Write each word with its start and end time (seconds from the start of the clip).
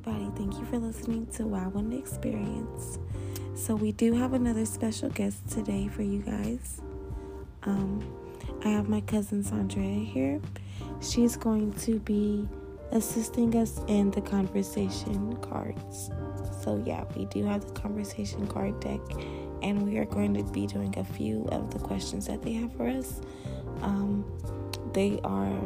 everybody. 0.00 0.30
Thank 0.34 0.58
you 0.58 0.64
for 0.64 0.78
listening 0.78 1.26
to 1.34 1.44
Wow 1.46 1.68
One 1.68 1.92
Experience. 1.92 2.98
So, 3.54 3.74
we 3.74 3.92
do 3.92 4.14
have 4.14 4.32
another 4.32 4.64
special 4.64 5.10
guest 5.10 5.46
today 5.50 5.88
for 5.88 6.00
you 6.00 6.20
guys. 6.20 6.80
Um, 7.64 8.02
I 8.64 8.68
have 8.68 8.88
my 8.88 9.02
cousin 9.02 9.42
Sandra 9.42 9.82
here. 9.82 10.40
She's 11.02 11.36
going 11.36 11.74
to 11.80 11.98
be 11.98 12.48
assisting 12.92 13.54
us 13.56 13.82
in 13.88 14.10
the 14.12 14.22
conversation 14.22 15.36
cards. 15.42 16.10
So, 16.62 16.82
yeah, 16.86 17.04
we 17.14 17.26
do 17.26 17.44
have 17.44 17.66
the 17.66 17.72
conversation 17.72 18.46
card 18.46 18.80
deck, 18.80 19.00
and 19.62 19.82
we 19.82 19.98
are 19.98 20.06
going 20.06 20.32
to 20.34 20.44
be 20.44 20.66
doing 20.66 20.96
a 20.98 21.04
few 21.04 21.46
of 21.52 21.70
the 21.74 21.78
questions 21.78 22.26
that 22.26 22.42
they 22.42 22.52
have 22.52 22.72
for 22.74 22.88
us. 22.88 23.20
Um, 23.82 24.24
they 24.94 25.20
are 25.24 25.60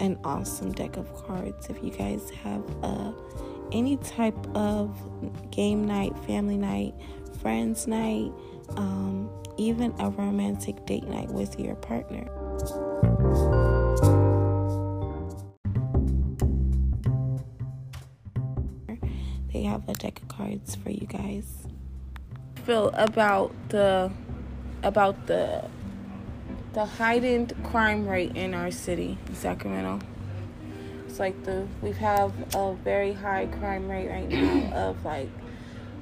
an 0.00 0.18
awesome 0.22 0.72
deck 0.72 0.96
of 0.96 1.12
cards. 1.26 1.68
If 1.68 1.82
you 1.82 1.90
guys 1.90 2.30
have 2.44 2.62
uh, 2.82 3.12
any 3.72 3.96
type 3.98 4.38
of 4.56 4.96
game 5.50 5.86
night, 5.86 6.16
family 6.26 6.56
night, 6.56 6.94
friends 7.40 7.86
night, 7.86 8.32
um, 8.76 9.30
even 9.56 9.94
a 9.98 10.10
romantic 10.10 10.84
date 10.86 11.06
night 11.06 11.28
with 11.30 11.58
your 11.58 11.74
partner. 11.76 12.28
They 19.52 19.62
have 19.62 19.88
a 19.88 19.94
deck 19.94 20.22
of 20.22 20.28
cards 20.28 20.74
for 20.76 20.90
you 20.90 21.06
guys. 21.06 21.66
Feel 22.64 22.90
about 22.94 23.52
the 23.70 24.10
about 24.82 25.26
the 25.26 25.64
the 26.74 26.84
heightened 26.84 27.54
crime 27.64 28.06
rate 28.06 28.36
in 28.36 28.54
our 28.54 28.70
city, 28.70 29.18
Sacramento. 29.32 29.98
Like 31.18 31.42
the 31.44 31.66
we 31.82 31.90
have 31.92 32.32
a 32.54 32.74
very 32.74 33.12
high 33.12 33.46
crime 33.46 33.90
rate 33.90 34.08
right 34.08 34.28
now 34.28 34.72
of 34.72 35.04
like 35.04 35.28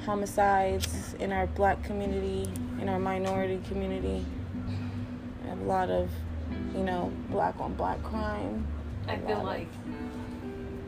homicides 0.05 1.15
in 1.19 1.33
our 1.33 1.47
black 1.47 1.83
community, 1.83 2.51
in 2.81 2.89
our 2.91 2.99
minority 2.99 3.61
community. 3.67 4.27
We 5.43 5.49
have 5.49 5.61
a 5.61 5.65
lot 5.65 5.89
of, 5.89 6.11
you 6.75 6.83
know, 6.83 7.13
black 7.31 7.59
on 7.59 7.75
black 7.75 8.03
crime. 8.03 8.67
I 9.09 9.17
feel 9.17 9.43
like 9.43 9.69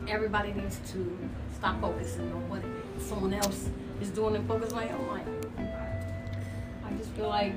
everybody 0.07 0.53
needs 0.53 0.79
to 0.91 1.17
stop 1.55 1.81
focusing 1.81 2.31
on 2.31 2.49
what 2.49 2.61
someone 3.01 3.33
else 3.33 3.69
is 3.99 4.09
doing 4.09 4.35
and 4.35 4.47
focus 4.47 4.73
on 4.73 4.89
own 4.89 5.07
life. 5.07 5.27
I 6.85 6.91
just 6.97 7.09
feel 7.11 7.29
like 7.29 7.53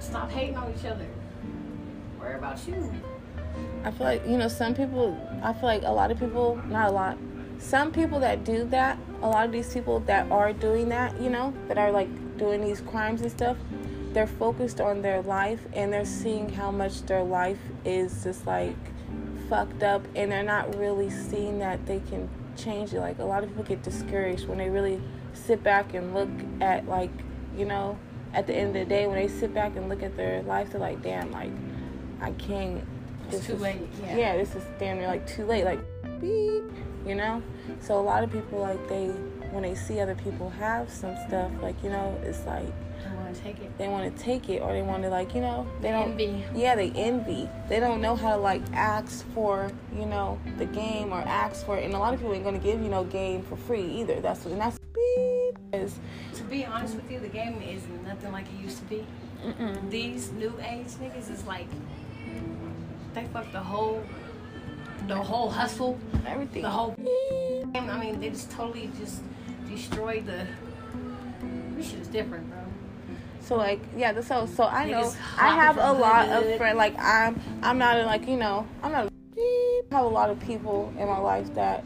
stop 0.00 0.30
hating 0.30 0.56
on 0.56 0.74
each 0.76 0.84
other. 0.86 1.06
Worry 2.18 2.36
about 2.36 2.66
you. 2.66 2.90
I 3.84 3.90
feel 3.90 4.06
like, 4.06 4.26
you 4.26 4.36
know, 4.36 4.48
some 4.48 4.74
people, 4.74 5.16
I 5.42 5.52
feel 5.52 5.64
like 5.64 5.82
a 5.82 5.92
lot 5.92 6.10
of 6.10 6.18
people, 6.18 6.60
not 6.68 6.88
a 6.88 6.92
lot, 6.92 7.18
some 7.58 7.92
people 7.92 8.20
that 8.20 8.44
do 8.44 8.64
that, 8.66 8.98
a 9.22 9.28
lot 9.28 9.46
of 9.46 9.52
these 9.52 9.72
people 9.72 10.00
that 10.00 10.30
are 10.30 10.52
doing 10.52 10.88
that, 10.90 11.20
you 11.20 11.30
know, 11.30 11.54
that 11.68 11.78
are 11.78 11.90
like 11.90 12.08
doing 12.36 12.62
these 12.62 12.80
crimes 12.80 13.22
and 13.22 13.30
stuff, 13.30 13.56
they're 14.12 14.26
focused 14.26 14.80
on 14.80 15.02
their 15.02 15.22
life 15.22 15.60
and 15.72 15.92
they're 15.92 16.04
seeing 16.04 16.48
how 16.48 16.70
much 16.70 17.02
their 17.02 17.22
life 17.22 17.58
is 17.84 18.24
just 18.24 18.46
like 18.46 18.76
fucked 19.48 19.82
up 19.82 20.02
and 20.14 20.32
they're 20.32 20.42
not 20.42 20.74
really 20.76 21.10
seeing 21.10 21.58
that 21.58 21.84
they 21.86 22.00
can 22.08 22.28
change 22.56 22.92
it. 22.92 23.00
Like 23.00 23.18
a 23.18 23.24
lot 23.24 23.42
of 23.42 23.50
people 23.50 23.64
get 23.64 23.82
discouraged 23.82 24.48
when 24.48 24.58
they 24.58 24.70
really 24.70 25.00
sit 25.34 25.62
back 25.62 25.94
and 25.94 26.14
look 26.14 26.30
at 26.60 26.88
like, 26.88 27.10
you 27.56 27.64
know, 27.64 27.98
at 28.32 28.46
the 28.46 28.54
end 28.54 28.68
of 28.68 28.74
the 28.74 28.84
day 28.84 29.06
when 29.06 29.16
they 29.16 29.28
sit 29.28 29.54
back 29.54 29.76
and 29.76 29.88
look 29.88 30.02
at 30.02 30.16
their 30.16 30.42
life, 30.42 30.72
they're 30.72 30.80
like, 30.80 31.02
damn, 31.02 31.30
like 31.30 31.52
I 32.20 32.32
can't. 32.32 32.84
It's 33.30 33.46
too 33.46 33.54
is, 33.54 33.60
late. 33.60 33.80
Yeah. 34.02 34.36
this 34.36 34.54
is 34.54 34.64
damn 34.78 34.98
near 34.98 35.08
like 35.08 35.26
too 35.26 35.44
late. 35.44 35.64
Like, 35.64 35.80
beep, 36.20 36.64
you 37.06 37.14
know. 37.14 37.42
So 37.80 37.98
a 37.98 38.02
lot 38.02 38.24
of 38.24 38.32
people 38.32 38.60
like 38.60 38.88
they 38.88 39.08
when 39.50 39.62
they 39.62 39.74
see 39.74 40.00
other 40.00 40.14
people 40.14 40.50
have 40.50 40.90
some 40.90 41.16
stuff, 41.26 41.50
like 41.62 41.82
you 41.82 41.90
know, 41.90 42.18
it's 42.24 42.44
like 42.46 42.72
I 43.08 43.14
want 43.14 43.34
to 43.34 43.40
take 43.42 43.58
it. 43.60 43.78
they 43.78 43.88
want 43.88 44.16
to 44.16 44.22
take 44.22 44.48
it 44.48 44.60
or 44.62 44.72
they 44.72 44.82
want 44.82 45.02
to 45.02 45.08
like 45.10 45.34
you 45.34 45.40
know 45.40 45.66
they 45.80 45.90
don't 45.90 46.18
Envy. 46.18 46.44
yeah 46.54 46.74
they 46.74 46.90
envy 46.92 47.48
they 47.68 47.78
don't 47.78 48.00
know 48.00 48.16
how 48.16 48.34
to 48.34 48.40
like 48.40 48.62
ask 48.72 49.24
for 49.32 49.70
you 49.94 50.06
know 50.06 50.40
the 50.58 50.64
game 50.66 51.12
or 51.12 51.18
ask 51.18 51.64
for 51.66 51.76
it 51.76 51.84
and 51.84 51.94
a 51.94 51.98
lot 51.98 52.14
of 52.14 52.20
people 52.20 52.34
ain't 52.34 52.42
gonna 52.42 52.58
give 52.58 52.80
you 52.80 52.88
no 52.88 53.04
game 53.04 53.42
for 53.42 53.56
free 53.56 53.84
either 53.84 54.20
that's 54.20 54.44
what 54.44 54.52
and 54.52 54.60
that's 54.60 54.78
beep 54.78 55.58
is 55.74 55.98
To 56.34 56.42
be 56.44 56.64
honest 56.64 56.94
with 56.96 57.10
you, 57.10 57.20
the 57.20 57.28
game 57.28 57.60
is 57.62 57.82
nothing 58.04 58.32
like 58.32 58.46
it 58.46 58.62
used 58.62 58.78
to 58.78 58.84
be. 58.84 59.06
These 59.90 60.32
new 60.32 60.52
age 60.60 60.88
niggas 61.00 61.30
is 61.30 61.46
like 61.46 61.68
they 63.16 63.24
fucked 63.32 63.52
the 63.52 63.60
whole 63.60 64.02
the 65.08 65.16
whole 65.16 65.48
hustle, 65.50 65.98
everything 66.26 66.62
the 66.62 66.70
whole. 66.70 66.94
I 67.74 67.98
mean, 67.98 68.20
they 68.20 68.30
just 68.30 68.50
totally 68.50 68.90
just 68.98 69.22
destroyed 69.68 70.26
the. 70.26 70.46
This 71.76 71.90
shit 71.90 72.00
is 72.00 72.08
different, 72.08 72.48
bro. 72.50 72.58
So 73.40 73.56
like 73.56 73.80
yeah, 73.96 74.12
the- 74.12 74.22
so 74.22 74.46
so 74.46 74.64
I 74.64 74.88
know 74.90 75.12
I 75.38 75.54
have 75.54 75.78
a 75.78 75.92
lot 75.92 76.28
hood. 76.28 76.46
of 76.52 76.56
friends. 76.58 76.76
Like 76.76 76.94
I'm 76.98 77.40
I'm 77.62 77.78
not 77.78 77.98
in 77.98 78.06
like 78.06 78.28
you 78.28 78.36
know 78.36 78.66
I'm 78.82 78.92
not. 78.92 79.08
I 79.38 79.94
have 79.94 80.04
a 80.04 80.08
lot 80.08 80.30
of 80.30 80.38
people 80.40 80.92
in 80.98 81.06
my 81.06 81.18
life 81.18 81.54
that 81.54 81.84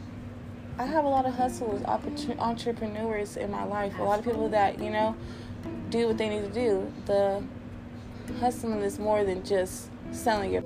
I 0.77 0.85
have 0.85 1.05
a 1.05 1.07
lot 1.07 1.25
of 1.25 1.33
hustlers, 1.35 1.83
entrepreneurs 1.83 3.37
in 3.37 3.51
my 3.51 3.63
life. 3.63 3.97
A 3.99 4.03
lot 4.03 4.19
of 4.19 4.25
people 4.25 4.49
that 4.49 4.79
you 4.79 4.89
know 4.89 5.15
do 5.89 6.07
what 6.07 6.17
they 6.17 6.27
need 6.29 6.41
to 6.41 6.53
do. 6.53 6.91
The 7.05 7.43
hustling 8.39 8.79
is 8.81 8.97
more 8.99 9.23
than 9.23 9.43
just 9.45 9.89
selling 10.11 10.53
your, 10.53 10.63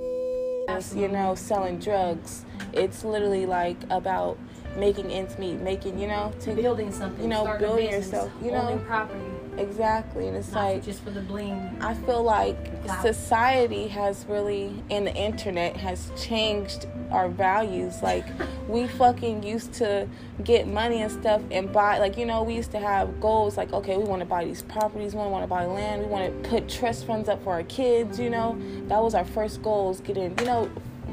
you 0.95 1.07
know, 1.07 1.35
selling 1.35 1.79
drugs. 1.79 2.45
It's 2.73 3.03
literally 3.03 3.45
like 3.45 3.77
about 3.89 4.37
making 4.77 5.11
ends 5.11 5.37
meet, 5.37 5.55
making 5.61 5.99
you 5.99 6.07
know, 6.07 6.33
to 6.41 6.53
Building 6.53 6.91
something, 6.91 7.23
You 7.23 7.29
know, 7.29 7.57
building 7.57 7.87
business, 7.87 8.11
yourself, 8.11 8.31
you 8.43 8.51
know. 8.51 8.81
property, 8.85 9.19
exactly, 9.57 10.27
and 10.27 10.37
it's 10.37 10.51
not 10.51 10.65
like 10.65 10.83
just 10.83 11.01
for 11.03 11.11
the 11.11 11.21
bling. 11.21 11.77
I 11.81 11.93
feel 11.93 12.23
like 12.23 12.57
society 13.01 13.87
has 13.87 14.25
really, 14.27 14.83
and 14.89 15.07
the 15.07 15.15
internet 15.15 15.77
has 15.77 16.11
changed 16.17 16.87
our 17.11 17.29
values. 17.29 18.01
Like, 18.01 18.25
we 18.67 18.87
fucking 18.87 19.43
used 19.43 19.73
to 19.75 20.07
get 20.43 20.67
money 20.67 21.01
and 21.01 21.11
stuff 21.11 21.41
and 21.51 21.71
buy, 21.71 21.99
like, 21.99 22.17
you 22.17 22.25
know, 22.25 22.43
we 22.43 22.55
used 22.55 22.71
to 22.71 22.79
have 22.79 23.19
goals 23.21 23.57
like, 23.57 23.71
okay, 23.73 23.97
we 23.97 24.03
want 24.03 24.21
to 24.21 24.25
buy 24.25 24.43
these 24.43 24.61
properties, 24.63 25.13
we 25.13 25.21
want 25.21 25.43
to 25.43 25.47
buy 25.47 25.65
land, 25.65 26.03
we 26.03 26.07
want 26.07 26.43
to 26.43 26.49
put 26.49 26.67
trust 26.67 27.05
funds 27.05 27.29
up 27.29 27.43
for 27.43 27.53
our 27.53 27.63
kids, 27.63 28.19
you 28.19 28.29
know. 28.29 28.57
That 28.87 29.01
was 29.01 29.15
our 29.15 29.25
first 29.25 29.61
goals, 29.61 30.01
getting, 30.01 30.37
you 30.39 30.45
know, 30.45 30.69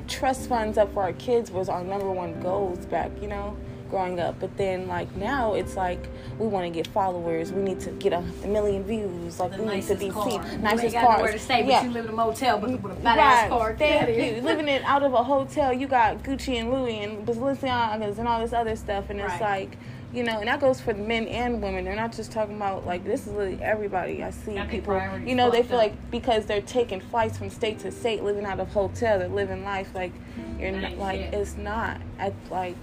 trust 0.08 0.48
funds 0.48 0.78
up 0.78 0.92
for 0.94 1.02
our 1.02 1.12
kids 1.14 1.50
was 1.50 1.68
our 1.68 1.82
number 1.84 2.10
one 2.10 2.40
goals 2.40 2.84
back, 2.86 3.10
you 3.20 3.28
know, 3.28 3.56
growing 3.90 4.18
up. 4.20 4.40
But 4.40 4.56
then, 4.56 4.88
like, 4.88 5.14
now 5.16 5.54
it's 5.54 5.76
like 5.76 6.06
we 6.38 6.46
want 6.46 6.64
to 6.66 6.70
get 6.70 6.86
followers, 6.86 7.52
we 7.52 7.62
need 7.62 7.80
to 7.80 7.90
get 7.92 8.12
a, 8.12 8.22
million 8.46 8.82
views, 8.84 9.38
like, 9.38 9.56
The 9.56 9.62
we 9.62 9.74
need 9.76 9.82
to 9.84 9.94
be 9.96 10.10
car. 10.10 10.30
seen. 10.30 10.62
Nicest 10.62 10.94
cars. 10.96 11.16
nowhere 11.18 11.32
to 11.32 11.38
stay, 11.38 11.62
but 11.62 11.84
you 11.84 11.90
live 11.90 12.04
in 12.06 12.10
a 12.10 12.14
motel 12.14 12.58
with, 12.60 12.80
with 12.80 12.92
a 12.98 13.00
fat 13.02 13.18
ass 13.18 13.48
car. 13.48 13.76
Thank 13.76 14.08
you. 14.36 14.40
Living 14.42 14.68
it 14.68 14.82
out 14.84 15.02
of 15.02 15.12
a 15.12 15.22
hotel, 15.22 15.72
you 15.72 15.86
got 15.86 16.22
Gucci 16.22 16.58
and 16.60 16.72
Louis 16.72 17.00
and 17.00 17.26
Balenciagas 17.26 18.18
and 18.18 18.26
all 18.26 18.40
this 18.40 18.52
other 18.52 18.76
stuff, 18.76 19.10
and 19.10 19.20
it's 19.20 19.28
Right. 19.40 19.68
like, 19.70 19.78
you 20.12 20.22
know, 20.22 20.40
and 20.40 20.48
that 20.48 20.60
goes 20.60 20.80
for 20.80 20.92
men 20.92 21.26
and 21.26 21.62
women. 21.62 21.84
They're 21.84 21.96
not 21.96 22.12
just 22.12 22.32
talking 22.32 22.56
about 22.56 22.86
like 22.86 23.04
this 23.04 23.26
is 23.26 23.32
really 23.32 23.58
everybody. 23.62 24.22
I 24.22 24.30
see 24.30 24.60
people, 24.68 25.00
you 25.24 25.34
know, 25.34 25.50
they 25.50 25.62
feel 25.62 25.78
up. 25.78 25.84
like 25.84 26.10
because 26.10 26.44
they're 26.44 26.60
taking 26.60 27.00
flights 27.00 27.38
from 27.38 27.48
state 27.48 27.78
to 27.80 27.90
state, 27.90 28.22
living 28.22 28.44
out 28.44 28.60
of 28.60 28.68
hotel, 28.68 29.18
they're 29.18 29.28
living 29.28 29.64
life 29.64 29.94
like 29.94 30.12
mm-hmm. 30.12 30.60
you're 30.60 30.72
not, 30.72 30.98
like 30.98 31.20
it's 31.20 31.56
not. 31.56 32.00
At 32.18 32.34
like, 32.50 32.76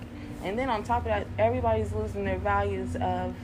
and 0.43 0.57
then 0.57 0.69
on 0.69 0.83
top 0.83 0.99
of 0.99 1.05
that, 1.05 1.27
everybody's 1.37 1.93
losing 1.93 2.25
their 2.25 2.39
values 2.39 2.95
of 2.95 3.35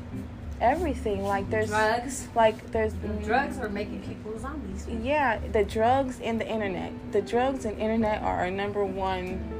everything. 0.59 1.23
Like 1.23 1.47
there's 1.51 1.69
Drugs. 1.69 2.27
like 2.33 2.71
there's 2.71 2.93
Drugs 3.23 3.59
are 3.59 3.69
making 3.69 4.01
people 4.01 4.37
zombies. 4.39 4.87
yeah, 5.03 5.39
the 5.51 5.63
drugs 5.63 6.19
and 6.21 6.41
the 6.41 6.47
internet. 6.47 6.91
The 7.11 7.21
drugs 7.21 7.65
and 7.65 7.79
internet 7.79 8.23
are 8.23 8.39
our 8.39 8.51
number 8.51 8.83
one. 8.83 9.51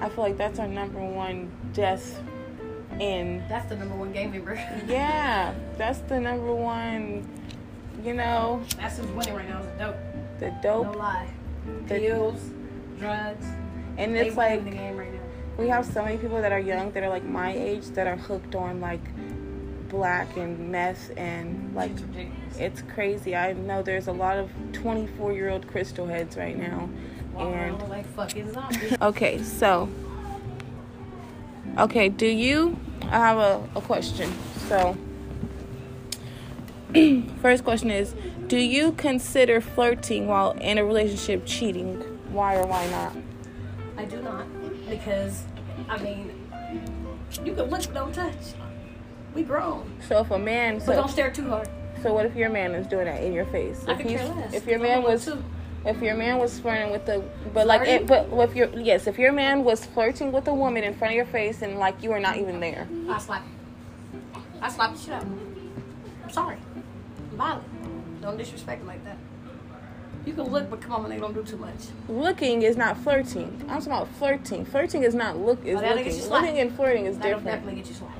I 0.00 0.08
feel 0.08 0.24
like 0.24 0.36
that's 0.36 0.58
our 0.58 0.66
number 0.66 0.98
one 0.98 1.52
death 1.72 2.20
in. 3.00 3.42
That's 3.48 3.68
the 3.68 3.76
number 3.76 3.94
one 3.94 4.12
game 4.12 4.30
member. 4.32 4.54
Yeah, 4.88 5.54
that's 5.78 5.98
the 6.00 6.20
number 6.20 6.54
one. 6.54 7.28
You 8.04 8.14
know, 8.14 8.62
That's 8.76 8.98
who's 8.98 9.06
winning 9.12 9.34
right 9.34 9.48
now 9.48 9.60
is 9.60 9.66
the 9.66 9.78
dope. 9.78 9.96
the 10.40 10.50
No 10.50 10.84
dope, 10.84 10.96
lie. 10.96 11.28
The- 11.88 11.94
Pills, 11.98 12.50
drugs. 12.98 13.46
and 13.96 14.16
it's 14.16 14.36
winning 14.36 14.36
like 14.36 14.64
the 14.64 14.70
game 14.70 14.96
right 14.96 15.12
now. 15.12 15.20
we 15.58 15.68
have 15.68 15.86
so 15.86 16.04
many 16.04 16.16
people 16.18 16.42
that 16.42 16.52
are 16.52 16.58
young 16.58 16.90
that 16.92 17.02
are 17.02 17.08
like 17.08 17.24
my 17.24 17.52
age 17.52 17.86
that 17.90 18.06
are 18.06 18.16
hooked 18.16 18.54
on 18.54 18.80
like 18.80 19.00
black 19.88 20.36
and 20.36 20.70
meth 20.72 21.10
and 21.16 21.72
like 21.74 21.92
It's 22.16 22.58
it's 22.58 22.82
crazy. 22.82 23.34
I 23.36 23.52
know 23.52 23.82
there's 23.82 24.08
a 24.08 24.12
lot 24.12 24.36
of 24.38 24.50
24 24.72 25.32
year 25.32 25.48
old 25.50 25.66
crystal 25.68 26.06
heads 26.06 26.36
right 26.36 26.58
now, 26.58 26.88
and 27.38 27.80
like 27.88 28.06
fucking 28.14 28.52
zombies. 28.52 28.96
Okay, 29.00 29.42
so. 29.42 29.88
Okay, 31.78 32.08
do 32.08 32.26
you? 32.26 32.76
I 33.02 33.18
have 33.18 33.38
a, 33.38 33.68
a 33.76 33.80
question. 33.80 34.32
So, 34.68 34.96
first 37.42 37.64
question 37.64 37.90
is 37.90 38.14
Do 38.46 38.56
you 38.58 38.92
consider 38.92 39.60
flirting 39.60 40.26
while 40.26 40.52
in 40.52 40.78
a 40.78 40.84
relationship 40.84 41.44
cheating? 41.46 41.96
Why 42.30 42.56
or 42.56 42.66
why 42.66 42.88
not? 42.90 43.16
I 43.96 44.04
do 44.04 44.20
not 44.22 44.46
because, 44.88 45.44
I 45.88 45.98
mean, 45.98 46.30
You 47.44 47.54
can 47.54 47.64
look, 47.64 47.70
but 47.70 47.94
don't 47.94 48.12
touch. 48.14 48.34
We 49.34 49.42
grown, 49.42 49.90
So 50.08 50.20
if 50.20 50.30
a 50.30 50.38
man, 50.38 50.76
but 50.78 50.84
so, 50.86 50.92
don't 50.94 51.08
stare 51.10 51.30
too 51.30 51.48
hard. 51.48 51.68
so 52.02 52.14
what 52.14 52.24
if 52.26 52.36
your 52.36 52.50
man 52.50 52.72
is 52.74 52.86
doing 52.86 53.06
that 53.06 53.22
in 53.22 53.32
your 53.32 53.46
face? 53.46 53.84
I 53.88 53.92
If 53.92 53.98
could 53.98 54.06
care 54.08 54.28
less. 54.28 54.54
If 54.54 54.66
your 54.66 54.78
man 54.78 55.02
was, 55.02 55.24
too. 55.24 55.42
If 55.86 56.00
your 56.00 56.14
man 56.14 56.38
was 56.38 56.58
flirting 56.58 56.90
with 56.90 57.04
the, 57.06 57.22
but 57.52 57.66
like, 57.66 57.86
it, 57.86 58.06
but 58.06 58.28
if 58.32 58.54
your 58.56 58.68
yes, 58.78 59.06
if 59.06 59.18
your 59.18 59.32
man 59.32 59.64
was 59.64 59.84
flirting 59.84 60.32
with 60.32 60.48
a 60.48 60.54
woman 60.54 60.82
in 60.84 60.94
front 60.94 61.12
of 61.12 61.16
your 61.16 61.26
face 61.26 61.62
and 61.62 61.78
like 61.78 62.02
you 62.02 62.10
were 62.10 62.20
not 62.20 62.36
even 62.38 62.60
there, 62.60 62.88
I 63.08 63.18
slap. 63.18 63.42
I 64.60 64.70
slap 64.70 64.94
the 64.94 64.98
shit 65.00 65.12
out. 65.12 65.22
I'm 66.22 66.30
sorry. 66.30 66.56
I'm 67.30 67.36
violent. 67.36 68.22
Don't 68.22 68.36
disrespect 68.38 68.82
me 68.82 68.88
like 68.88 69.04
that. 69.04 69.18
You 70.24 70.32
can 70.32 70.44
look, 70.44 70.70
but 70.70 70.80
come 70.80 71.04
on, 71.04 71.10
they 71.10 71.18
don't 71.18 71.34
do 71.34 71.42
too 71.42 71.58
much. 71.58 71.74
looking 72.08 72.62
is 72.62 72.78
not 72.78 72.96
flirting. 72.96 73.60
I'm 73.68 73.80
talking 73.80 73.92
about 73.92 74.08
flirting. 74.16 74.64
Flirting 74.64 75.02
is 75.02 75.14
not 75.14 75.36
look 75.36 75.62
is 75.66 75.76
Oh, 75.78 75.80
looking. 75.86 76.16
you. 76.16 76.24
Looking 76.28 76.58
and 76.60 76.74
flirting 76.74 77.04
is 77.04 77.18
That'll 77.18 77.40
different. 77.40 77.44
definitely 77.58 77.82
get 77.82 77.88
you 77.90 77.94
slapped. 77.94 78.18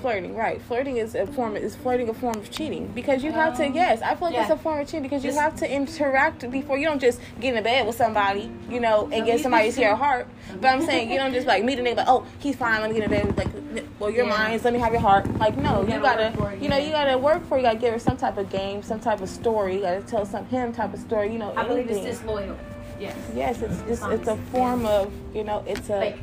Flirting, 0.00 0.34
right? 0.34 0.60
Flirting 0.62 0.96
is 0.96 1.14
a 1.14 1.26
form 1.26 1.56
is 1.56 1.76
flirting 1.76 2.08
a 2.08 2.14
form 2.14 2.36
of 2.36 2.50
cheating 2.50 2.86
because 2.94 3.22
you 3.22 3.32
have 3.32 3.56
to. 3.58 3.66
Um, 3.66 3.74
Yes, 3.74 4.00
I 4.02 4.14
feel 4.14 4.28
like 4.30 4.38
it's 4.40 4.50
a 4.50 4.56
form 4.56 4.80
of 4.80 4.86
cheating 4.86 5.02
because 5.02 5.22
you 5.24 5.30
Just- 5.30 5.40
have 5.40 5.56
to 5.56 5.70
interact 5.70 6.50
before 6.50 6.78
you 6.78 6.86
don't 6.86 7.00
just 7.00 7.20
get 7.40 7.54
in 7.54 7.62
bed 7.62 7.86
with 7.86 7.96
somebody, 7.96 8.50
you 8.68 8.80
know, 8.80 9.08
and 9.12 9.26
get 9.26 9.40
somebody's 9.40 9.78
your 9.78 9.94
heart. 10.04 10.26
But 10.60 10.68
I'm 10.68 10.82
saying 10.82 11.10
you 11.10 11.18
don't 11.18 11.32
just 11.32 11.46
like 11.46 11.64
meet 11.64 11.78
a 11.78 11.82
nigga 11.82 11.96
like, 11.98 12.08
oh, 12.08 12.24
he's 12.38 12.56
fine, 12.56 12.80
let 12.80 12.90
me 12.90 12.96
get 13.00 13.04
in 13.04 13.10
bed. 13.10 13.36
Like, 13.36 13.84
well, 13.98 14.10
your 14.10 14.24
Yeah. 14.26 14.36
mind's, 14.36 14.64
let 14.64 14.72
me 14.72 14.78
have 14.80 14.92
your 14.92 15.00
heart. 15.02 15.26
Like, 15.38 15.56
no, 15.56 15.82
You 15.82 15.94
you 15.94 16.00
gotta 16.00 16.00
gotta, 16.00 16.22
work 16.24 16.34
for 16.38 16.50
it, 16.52 16.62
you 16.62 16.68
know, 16.68 16.76
yeah. 16.78 16.84
you 16.86 16.90
gotta 16.92 17.18
work 17.18 17.46
for. 17.48 17.56
it. 17.56 17.60
You 17.60 17.66
gotta 17.66 17.78
give 17.78 17.92
her 17.92 17.98
some 17.98 18.16
type 18.16 18.38
of 18.38 18.48
game, 18.50 18.82
some 18.82 19.00
type 19.00 19.20
of 19.20 19.28
story. 19.28 19.76
You 19.76 19.82
gotta 19.82 20.00
tell 20.02 20.24
some 20.24 20.46
him 20.46 20.72
type 20.72 20.94
of 20.94 21.00
story. 21.00 21.32
You 21.32 21.38
know, 21.38 21.52
I 21.56 21.64
believe 21.66 21.88
it's 21.90 22.00
disloyal. 22.00 22.56
Yes. 22.98 23.16
Yes, 23.34 23.62
it's 23.62 23.80
it's, 23.88 24.02
it's 24.04 24.28
a 24.28 24.36
form 24.52 24.84
of 24.86 25.12
you 25.34 25.44
know 25.44 25.62
it's 25.66 25.88
a 25.90 26.00
Fake. 26.00 26.16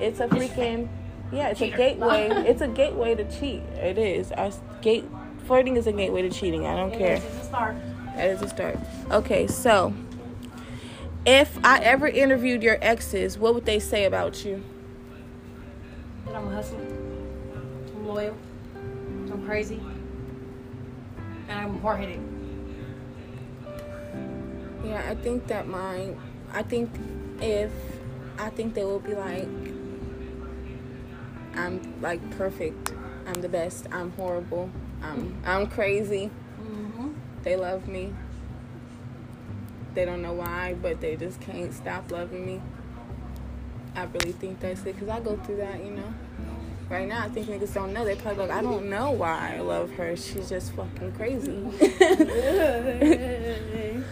it's 0.00 0.20
a 0.20 0.26
freaking 0.28 0.88
yeah 1.32 1.48
it's 1.48 1.60
a 1.60 1.68
gateway 1.70 2.28
it's 2.46 2.60
a 2.60 2.68
gateway 2.68 3.14
to 3.14 3.24
cheat. 3.38 3.60
It 3.76 3.98
is 3.98 4.32
our 4.32 4.50
gate 4.82 5.04
flirting 5.46 5.76
is 5.76 5.86
a 5.86 5.92
gateway 5.92 6.22
to 6.22 6.30
cheating. 6.30 6.66
I 6.66 6.76
don't 6.76 6.92
It 6.92 6.98
care. 6.98 7.16
is, 7.16 7.24
It's 7.24 7.36
a 7.42 7.44
start. 7.44 7.76
That 8.16 8.28
is 8.30 8.42
a 8.42 8.48
start. 8.48 8.78
Okay, 9.10 9.46
so 9.46 9.92
if 11.26 11.58
I 11.64 11.78
ever 11.80 12.06
interviewed 12.08 12.62
your 12.62 12.78
exes, 12.82 13.38
what 13.38 13.54
would 13.54 13.64
they 13.64 13.78
say 13.78 14.04
about 14.04 14.44
you? 14.44 14.62
That 16.26 16.36
I'm 16.36 16.48
a 16.48 16.50
hustler. 16.54 16.78
I'm 16.80 18.06
loyal. 18.06 18.36
I'm 18.76 19.44
crazy. 19.46 19.80
And 21.48 21.58
I'm 21.58 21.80
hard 21.80 22.00
headed. 22.00 22.20
Yeah, 24.84 25.04
I 25.08 25.14
think 25.14 25.46
that 25.46 25.66
mine. 25.68 26.20
I 26.52 26.62
think 26.62 26.90
if 27.40 27.70
I 28.38 28.50
think 28.50 28.74
they 28.74 28.84
will 28.84 28.98
be 29.00 29.14
like, 29.14 29.48
I'm 31.54 32.00
like 32.00 32.20
perfect. 32.36 32.92
I'm 33.26 33.40
the 33.40 33.48
best. 33.48 33.86
I'm 33.92 34.12
horrible. 34.12 34.70
I'm 35.02 35.40
I'm 35.44 35.66
crazy. 35.66 36.30
Mm-hmm. 36.60 37.10
They 37.42 37.56
love 37.56 37.88
me. 37.88 38.12
They 39.94 40.04
don't 40.04 40.22
know 40.22 40.32
why, 40.32 40.74
but 40.80 41.00
they 41.00 41.16
just 41.16 41.40
can't 41.40 41.72
stop 41.72 42.10
loving 42.10 42.46
me. 42.46 42.60
I 43.94 44.04
really 44.04 44.32
think 44.32 44.60
that's 44.60 44.80
it 44.80 44.98
because 44.98 45.08
I 45.08 45.20
go 45.20 45.36
through 45.36 45.58
that, 45.58 45.84
you 45.84 45.90
know. 45.90 46.14
Right 46.88 47.06
now, 47.06 47.24
I 47.24 47.28
think 47.28 47.46
niggas 47.46 47.74
don't 47.74 47.92
know. 47.92 48.04
They 48.04 48.16
probably 48.16 48.46
like, 48.46 48.56
I 48.56 48.62
don't 48.62 48.90
know 48.90 49.12
why 49.12 49.56
I 49.56 49.60
love 49.60 49.90
her. 49.92 50.16
She's 50.16 50.48
just 50.48 50.72
fucking 50.72 51.12
crazy. 51.12 51.52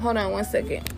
Hold 0.00 0.16
on 0.16 0.32
one 0.32 0.44
second. 0.44 0.88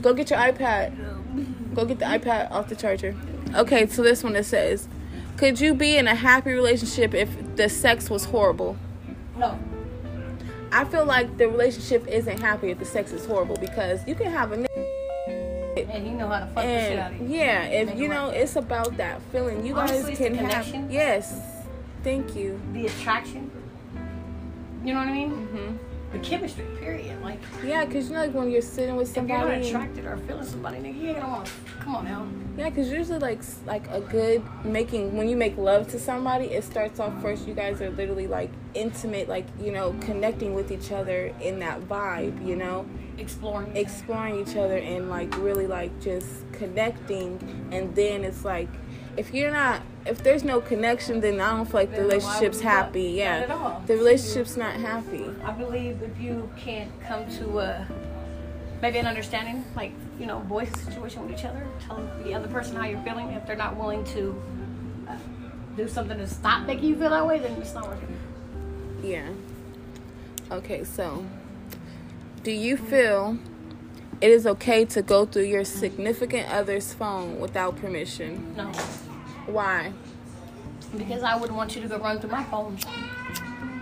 Go 0.00 0.14
get 0.14 0.30
your 0.30 0.38
iPad. 0.38 1.74
Go 1.74 1.84
get 1.84 1.98
the 1.98 2.06
iPad 2.06 2.50
off 2.50 2.68
the 2.68 2.76
charger. 2.76 3.14
Okay, 3.54 3.86
so 3.86 4.02
this 4.02 4.22
one 4.22 4.36
it 4.36 4.44
says, 4.44 4.88
could 5.36 5.60
you 5.60 5.74
be 5.74 5.96
in 5.96 6.06
a 6.06 6.14
happy 6.14 6.52
relationship 6.52 7.14
if 7.14 7.56
the 7.56 7.68
sex 7.68 8.10
was 8.10 8.24
horrible? 8.26 8.76
No. 9.36 9.58
I 10.70 10.84
feel 10.84 11.04
like 11.06 11.38
the 11.38 11.48
relationship 11.48 12.06
isn't 12.08 12.40
happy 12.40 12.70
if 12.70 12.78
the 12.78 12.84
sex 12.84 13.12
is 13.12 13.24
horrible 13.24 13.56
because 13.56 14.06
you 14.06 14.14
can 14.14 14.30
have 14.30 14.52
a 14.52 14.66
And 15.78 16.06
you 16.06 16.12
know 16.12 16.28
how 16.28 16.40
to 16.40 16.46
fuck 16.46 16.64
the 16.64 16.80
shit 16.80 16.98
out 16.98 17.12
of 17.12 17.20
and 17.20 17.30
you. 17.30 17.38
yeah, 17.38 17.62
if 17.64 17.96
you 17.98 18.08
know, 18.08 18.30
it's 18.30 18.56
about 18.56 18.96
that 18.98 19.22
feeling. 19.32 19.64
You 19.64 19.76
Honestly, 19.76 20.14
guys 20.14 20.18
can 20.18 20.34
have 20.34 20.90
yes. 20.92 21.40
Thank 22.04 22.36
you. 22.36 22.60
The 22.72 22.86
attraction. 22.86 23.50
You 24.84 24.92
know 24.94 25.00
what 25.00 25.08
I 25.08 25.12
mean? 25.12 25.30
hmm 25.30 25.76
The 26.12 26.18
chemistry, 26.20 26.64
period. 26.80 27.20
Like, 27.22 27.38
Yeah, 27.62 27.84
cause 27.84 28.08
you 28.08 28.14
know, 28.14 28.20
like 28.20 28.32
when 28.34 28.50
you're 28.50 28.62
sitting 28.62 28.96
with 28.96 29.08
somebody, 29.08 29.56
if 29.56 29.64
you're 29.66 29.78
not 29.78 29.88
attracted 29.90 30.06
or 30.06 30.16
feeling 30.16 30.44
somebody, 30.46 30.78
nigga, 30.78 30.98
you 31.00 31.08
ain't 31.10 31.20
gonna 31.20 31.32
want 31.32 31.50
Come 31.80 31.96
on 31.96 32.04
now. 32.06 32.26
yeah, 32.56 32.70
cause 32.70 32.90
usually 32.90 33.18
like 33.18 33.42
like 33.66 33.86
a 33.90 34.00
good 34.00 34.42
making 34.64 35.14
when 35.16 35.28
you 35.28 35.36
make 35.36 35.58
love 35.58 35.86
to 35.88 35.98
somebody, 35.98 36.46
it 36.46 36.64
starts 36.64 36.98
off 36.98 37.20
first. 37.20 37.46
You 37.46 37.52
guys 37.52 37.82
are 37.82 37.90
literally 37.90 38.26
like 38.26 38.50
intimate, 38.72 39.28
like 39.28 39.46
you 39.60 39.70
know, 39.70 39.94
connecting 40.00 40.54
with 40.54 40.72
each 40.72 40.90
other 40.92 41.26
in 41.42 41.58
that 41.58 41.82
vibe. 41.82 42.46
You 42.46 42.56
know, 42.56 42.86
Exploring. 43.18 43.76
exploring 43.76 44.40
each 44.40 44.56
other 44.56 44.78
and 44.78 45.10
like 45.10 45.36
really 45.36 45.66
like 45.66 46.00
just 46.00 46.50
connecting 46.52 47.68
and 47.72 47.94
then 47.94 48.24
it's 48.24 48.44
like 48.44 48.68
if 49.16 49.34
you're 49.34 49.50
not 49.50 49.82
if 50.08 50.22
there's 50.22 50.44
no 50.44 50.60
connection 50.60 51.20
then 51.20 51.40
i 51.40 51.50
don't 51.56 51.66
feel 51.66 51.80
like 51.80 51.90
the 51.90 51.96
Then 51.96 52.06
why 52.08 52.14
relationship's 52.14 52.56
would 52.58 52.64
you 52.64 52.70
fuck? 52.70 52.84
happy 52.86 53.08
Not 53.08 53.14
yeah 53.16 53.36
at 53.40 53.50
all. 53.50 53.82
the 53.86 53.94
relationship's 53.96 54.56
not 54.56 54.74
happy 54.74 55.24
I 55.44 55.52
believe 55.52 56.02
if 56.02 56.18
you 56.20 56.50
can't 56.56 56.90
come 57.00 57.28
to 57.38 57.58
a 57.60 57.86
maybe 58.80 58.98
an 58.98 59.06
understanding, 59.06 59.64
like 59.76 59.92
you 60.20 60.26
know, 60.26 60.38
voice 60.40 60.70
the 60.70 60.78
situation 60.78 61.22
with 61.22 61.32
each 61.38 61.44
other, 61.44 61.64
tell 61.84 61.98
the 62.24 62.32
other 62.34 62.48
person 62.48 62.76
how 62.76 62.84
you're 62.86 63.00
feeling. 63.02 63.28
If 63.30 63.44
they're 63.46 63.56
not 63.56 63.76
willing 63.76 64.04
to 64.16 64.40
uh, 65.08 65.16
do 65.76 65.86
something 65.88 66.16
to 66.18 66.26
stop 66.26 66.66
making 66.66 66.88
you 66.88 66.96
feel 66.96 67.10
that 67.10 67.26
way, 67.26 67.38
then 67.40 67.52
it's 67.60 67.74
not 67.74 67.86
working. 67.88 68.16
yeah 69.02 69.28
okay 70.50 70.82
so 70.84 71.24
do 72.42 72.50
you 72.52 72.76
feel 72.76 73.36
it 74.20 74.30
is 74.30 74.46
okay 74.46 74.84
to 74.84 75.02
go 75.02 75.24
through 75.26 75.44
your 75.44 75.64
significant 75.64 76.48
other's 76.48 76.92
phone 76.94 77.38
without 77.38 77.76
permission 77.76 78.54
No, 78.56 78.72
why 79.48 79.92
because 80.96 81.22
I 81.22 81.36
wouldn't 81.36 81.56
want 81.56 81.74
you 81.74 81.82
to 81.82 81.88
go 81.88 81.98
run 81.98 82.18
through 82.18 82.30
my 82.30 82.44
phone. 82.44 82.78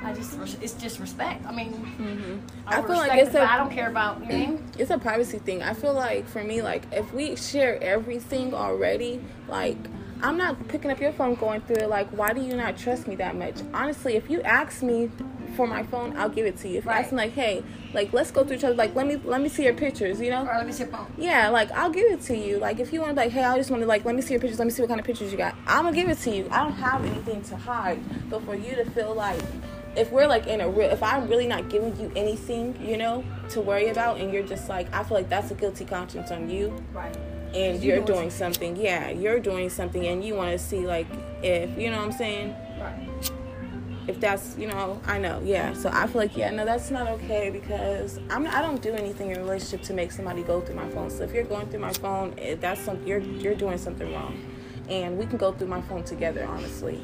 I 0.02 0.12
just 0.12 0.38
it's 0.62 0.72
disrespect. 0.72 1.44
I 1.46 1.52
mean, 1.52 1.72
mm-hmm. 1.72 2.38
I, 2.66 2.78
I 2.78 2.82
feel 2.82 2.96
like 2.96 3.18
it's 3.18 3.34
a- 3.34 3.50
I 3.50 3.56
don't 3.56 3.70
care 3.70 3.88
about 3.88 4.20
you 4.20 4.26
know. 4.26 4.38
what 4.38 4.48
I 4.48 4.50
mean? 4.52 4.64
it's 4.78 4.90
a 4.90 4.98
privacy 4.98 5.38
thing. 5.38 5.62
I 5.62 5.74
feel 5.74 5.94
like 5.94 6.28
for 6.28 6.42
me, 6.44 6.62
like 6.62 6.84
if 6.92 7.12
we 7.12 7.36
share 7.36 7.82
everything 7.82 8.54
already, 8.54 9.20
like 9.48 9.78
I'm 10.22 10.36
not 10.36 10.68
picking 10.68 10.90
up 10.90 11.00
your 11.00 11.12
phone 11.12 11.34
going 11.34 11.60
through 11.62 11.76
it. 11.76 11.88
Like, 11.88 12.08
why 12.10 12.32
do 12.32 12.40
you 12.40 12.56
not 12.56 12.76
trust 12.76 13.06
me 13.06 13.16
that 13.16 13.36
much? 13.36 13.56
Honestly, 13.74 14.16
if 14.16 14.30
you 14.30 14.40
ask 14.42 14.82
me 14.82 15.10
for 15.56 15.66
my 15.66 15.82
phone, 15.82 16.16
I'll 16.16 16.28
give 16.28 16.46
it 16.46 16.56
to 16.58 16.68
you. 16.68 16.78
If 16.78 16.84
you 16.84 16.90
ask 16.90 17.12
me 17.12 17.18
like, 17.18 17.32
hey, 17.32 17.62
like 17.92 18.12
let's 18.12 18.30
go 18.30 18.44
through 18.44 18.56
each 18.56 18.64
other, 18.64 18.74
like 18.74 18.94
let 18.94 19.06
me 19.06 19.16
let 19.24 19.40
me 19.40 19.48
see 19.48 19.64
your 19.64 19.74
pictures, 19.74 20.20
you 20.20 20.30
know? 20.30 20.46
Or 20.46 20.56
let 20.56 20.66
me 20.66 20.72
see 20.72 20.84
your 20.84 20.92
phone. 20.92 21.06
Yeah, 21.16 21.48
like 21.48 21.70
I'll 21.72 21.90
give 21.90 22.10
it 22.10 22.22
to 22.22 22.36
you. 22.36 22.58
Like 22.58 22.80
if 22.80 22.92
you 22.92 23.00
want 23.00 23.12
to, 23.12 23.16
like, 23.16 23.30
hey, 23.30 23.44
I 23.44 23.56
just 23.56 23.70
want 23.70 23.82
to 23.82 23.86
like 23.86 24.04
let 24.04 24.14
me 24.14 24.22
see 24.22 24.34
your 24.34 24.40
pictures. 24.40 24.58
Let 24.58 24.66
me 24.66 24.70
see 24.70 24.82
what 24.82 24.88
kind 24.88 25.00
of 25.00 25.06
pictures 25.06 25.30
you 25.32 25.38
got. 25.38 25.54
I'm 25.66 25.84
gonna 25.84 25.96
give 25.96 26.08
it 26.08 26.18
to 26.18 26.30
you. 26.34 26.48
I 26.50 26.62
don't 26.62 26.72
have 26.72 27.04
anything 27.04 27.42
to 27.42 27.56
hide. 27.56 28.00
But 28.30 28.42
for 28.44 28.54
you 28.54 28.74
to 28.74 28.84
feel 28.90 29.14
like, 29.14 29.40
if 29.96 30.10
we're 30.12 30.26
like 30.26 30.46
in 30.46 30.60
a 30.60 30.68
real, 30.68 30.90
if 30.90 31.02
I'm 31.02 31.28
really 31.28 31.46
not 31.46 31.68
giving 31.68 31.98
you 31.98 32.12
anything, 32.14 32.78
you 32.86 32.96
know, 32.96 33.24
to 33.50 33.60
worry 33.60 33.88
about, 33.88 34.18
and 34.18 34.32
you're 34.32 34.46
just 34.46 34.68
like, 34.68 34.92
I 34.94 35.02
feel 35.04 35.16
like 35.16 35.28
that's 35.28 35.50
a 35.50 35.54
guilty 35.54 35.84
conscience 35.84 36.30
on 36.30 36.50
you, 36.50 36.76
Right. 36.92 37.16
And 37.56 37.82
You 37.82 37.94
you're 37.94 38.04
doing 38.04 38.30
something. 38.30 38.76
Yeah, 38.76 39.10
you're 39.10 39.40
doing 39.40 39.68
something, 39.70 40.06
and 40.06 40.24
you 40.24 40.34
want 40.34 40.52
to 40.52 40.58
see 40.58 40.86
like 40.86 41.06
if 41.42 41.76
you 41.78 41.90
know 41.90 41.98
what 41.98 42.06
I'm 42.06 42.12
saying. 42.12 42.54
Right. 42.80 43.08
If 44.08 44.20
that's 44.20 44.56
you 44.56 44.68
know, 44.68 45.00
I 45.06 45.18
know, 45.18 45.40
yeah. 45.44 45.72
So 45.72 45.90
I 45.92 46.06
feel 46.06 46.20
like 46.20 46.36
yeah, 46.36 46.50
no, 46.50 46.64
that's 46.64 46.90
not 46.92 47.08
okay 47.16 47.50
because 47.50 48.20
I'm 48.30 48.44
not, 48.44 48.54
I 48.54 48.62
don't 48.62 48.80
do 48.80 48.92
anything 48.94 49.30
in 49.32 49.38
a 49.38 49.40
relationship 49.40 49.82
to 49.88 49.94
make 49.94 50.12
somebody 50.12 50.42
go 50.42 50.60
through 50.60 50.76
my 50.76 50.88
phone. 50.90 51.10
So 51.10 51.24
if 51.24 51.32
you're 51.32 51.42
going 51.44 51.66
through 51.68 51.80
my 51.80 51.92
phone, 51.92 52.34
eh, 52.38 52.54
that's 52.60 52.80
something 52.82 53.06
you're 53.06 53.18
you're 53.18 53.56
doing 53.56 53.78
something 53.78 54.12
wrong, 54.12 54.38
and 54.88 55.18
we 55.18 55.26
can 55.26 55.38
go 55.38 55.50
through 55.52 55.66
my 55.68 55.80
phone 55.82 56.04
together, 56.04 56.44
honestly. 56.46 57.02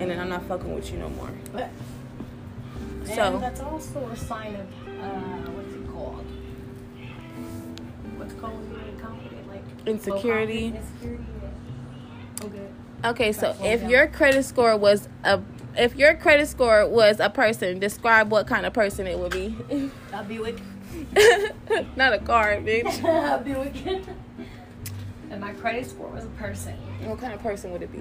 And 0.00 0.10
then 0.10 0.18
I'm 0.18 0.28
not 0.28 0.44
fucking 0.46 0.74
with 0.74 0.90
you 0.92 0.98
no 0.98 1.08
more. 1.10 1.30
But 1.52 1.70
So- 3.04 3.34
and 3.34 3.42
that's 3.42 3.60
also 3.60 4.00
a 4.08 4.16
sign 4.16 4.56
of 4.56 4.66
uh, 4.88 5.50
what's 5.52 5.72
it 5.72 5.86
called? 5.92 6.26
What's 8.18 8.32
it 8.34 8.40
called 8.40 8.58
when 8.58 8.70
you're 8.72 8.88
incompetent? 8.94 9.48
Like 9.48 9.62
Insecurity. 9.86 10.74
Oh, 10.74 10.76
low 10.76 10.80
confidence, 10.80 10.90
Insecurity. 11.02 11.24
Yeah. 11.32 11.48
I'm 12.42 12.48
good. 12.48 12.70
Okay, 13.04 13.32
so 13.32 13.54
if 13.60 13.82
your 13.82 14.06
credit 14.08 14.44
score 14.44 14.76
was 14.76 15.08
a 15.22 15.40
if 15.76 15.94
your 15.94 16.14
credit 16.14 16.48
score 16.48 16.88
was 16.88 17.20
a 17.20 17.30
person, 17.30 17.78
describe 17.78 18.30
what 18.30 18.46
kind 18.46 18.66
of 18.66 18.72
person 18.72 19.06
it 19.06 19.18
would 19.18 19.32
be. 19.32 19.54
A 20.12 20.24
Buick. 20.24 20.58
not 21.96 22.14
a 22.14 22.18
car, 22.18 22.56
bitch. 22.56 23.04
a 23.38 23.42
Buick. 23.42 23.76
and 25.30 25.40
my 25.40 25.52
credit 25.52 25.84
score 25.86 26.08
was 26.08 26.24
a 26.24 26.28
person. 26.28 26.72
What 27.04 27.18
kind 27.18 27.34
of 27.34 27.42
person 27.42 27.72
would 27.72 27.82
it 27.82 27.92
be? 27.92 28.00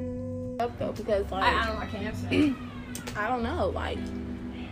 Oh. 0.00 0.64
Up 0.64 0.78
though, 0.78 0.92
because 0.92 1.30
like 1.30 1.44
I, 1.44 1.62
I 1.62 1.66
don't 1.66 1.90
can't 1.90 2.04
answer. 2.04 2.56
I 3.18 3.28
don't 3.28 3.42
know. 3.42 3.68
Like, 3.68 3.98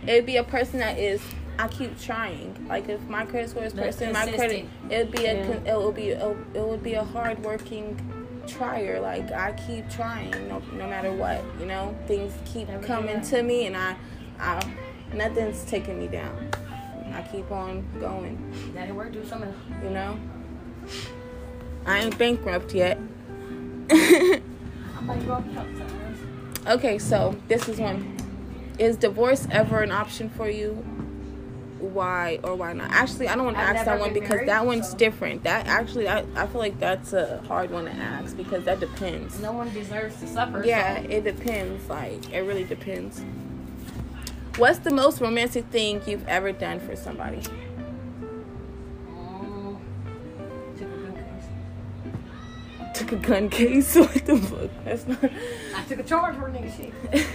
it'd 0.07 0.25
be 0.25 0.37
a 0.37 0.43
person 0.43 0.79
that 0.79 0.97
is 0.97 1.21
I 1.57 1.67
keep 1.67 1.99
trying. 1.99 2.65
Like 2.67 2.89
if 2.89 3.01
my 3.07 3.25
credit 3.25 3.49
score 3.49 3.63
is 3.63 3.73
That's 3.73 3.97
person, 3.97 4.13
my 4.13 4.29
credit 4.31 4.65
it'd 4.89 5.11
be 5.11 5.25
a 5.25 5.33
Yeah. 5.35 5.73
it 5.73 5.79
would 5.81 5.95
be 5.95 6.11
a, 6.11 6.29
it 6.53 6.61
would 6.61 6.83
be 6.83 6.93
a 6.93 7.03
hard 7.03 7.43
working 7.43 7.97
trier. 8.47 8.99
Like 8.99 9.31
I 9.31 9.53
keep 9.53 9.89
trying, 9.89 10.31
no 10.47 10.59
no 10.73 10.87
matter 10.87 11.11
what. 11.13 11.43
You 11.59 11.65
know, 11.65 11.95
things 12.07 12.33
keep 12.45 12.67
Never 12.67 12.85
coming 12.85 13.15
give 13.15 13.23
up. 13.23 13.29
to 13.29 13.43
me, 13.43 13.65
and 13.67 13.75
I, 13.77 13.95
I 14.39 14.61
nothing's 15.13 15.63
taking 15.65 15.99
me 15.99 16.07
down. 16.07 16.49
I 17.13 17.21
keep 17.21 17.49
on 17.51 17.85
going. 17.99 18.37
Daddy 18.73 18.91
work, 18.91 19.13
do 19.13 19.25
something. 19.25 19.53
You 19.83 19.89
know, 19.91 20.17
I 21.85 21.99
ain't 21.99 22.17
bankrupt 22.17 22.73
yet. 22.73 22.97
I 23.89 24.41
might 25.01 25.25
go 25.25 25.33
up 25.33 25.45
a 25.49 25.53
couple 25.53 25.79
times. 25.79 26.19
Okay, 26.67 26.97
so 26.97 27.35
this 27.47 27.69
is 27.69 27.79
one. 27.79 28.17
Is 28.79 28.97
divorce 28.97 29.47
ever 29.51 29.81
an 29.81 29.91
option 29.91 30.29
for 30.29 30.49
you? 30.49 30.83
Why 31.85 32.39
or 32.43 32.55
why 32.55 32.73
not? 32.73 32.91
Actually, 32.91 33.27
I 33.27 33.35
don't 33.35 33.45
want 33.45 33.57
to 33.57 33.63
ask 33.63 33.85
that 33.85 33.99
one 33.99 34.13
because 34.13 34.29
married, 34.29 34.49
that 34.49 34.65
one's 34.65 34.89
so- 34.89 34.97
different. 34.97 35.43
That 35.43 35.67
actually, 35.67 36.07
I, 36.07 36.25
I 36.35 36.47
feel 36.47 36.59
like 36.59 36.79
that's 36.79 37.13
a 37.13 37.41
hard 37.47 37.71
one 37.71 37.85
to 37.85 37.91
ask 37.91 38.35
because 38.35 38.63
that 38.65 38.79
depends. 38.79 39.39
No 39.39 39.51
one 39.51 39.71
deserves 39.73 40.19
to 40.21 40.27
suffer. 40.27 40.63
Yeah, 40.65 41.01
so- 41.01 41.09
it 41.09 41.23
depends. 41.23 41.87
Like, 41.89 42.31
it 42.31 42.41
really 42.41 42.63
depends. 42.63 43.23
What's 44.57 44.79
the 44.79 44.91
most 44.91 45.19
romantic 45.21 45.65
thing 45.65 46.01
you've 46.07 46.27
ever 46.27 46.51
done 46.53 46.79
for 46.79 46.95
somebody? 46.95 47.41
Mm, 49.09 49.77
took 50.77 50.87
a 50.87 50.97
good 50.97 51.15
case. 51.15 52.97
Took 52.99 53.11
a 53.11 53.15
gun 53.17 53.49
case. 53.49 53.95
what 53.97 54.25
the 54.25 54.37
fuck? 54.37 54.69
That's 54.85 55.07
not. 55.07 55.23
I 55.75 55.83
took 55.87 55.99
a 55.99 56.03
charge 56.03 56.35
for 56.37 56.47
a 56.47 56.51
nigga 56.51 56.75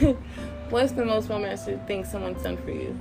shit. 0.00 0.16
What's 0.70 0.92
the 0.92 1.04
most 1.04 1.28
romantic 1.28 1.86
thing 1.86 2.04
someone's 2.04 2.42
done 2.42 2.56
for 2.56 2.70
you? 2.70 2.96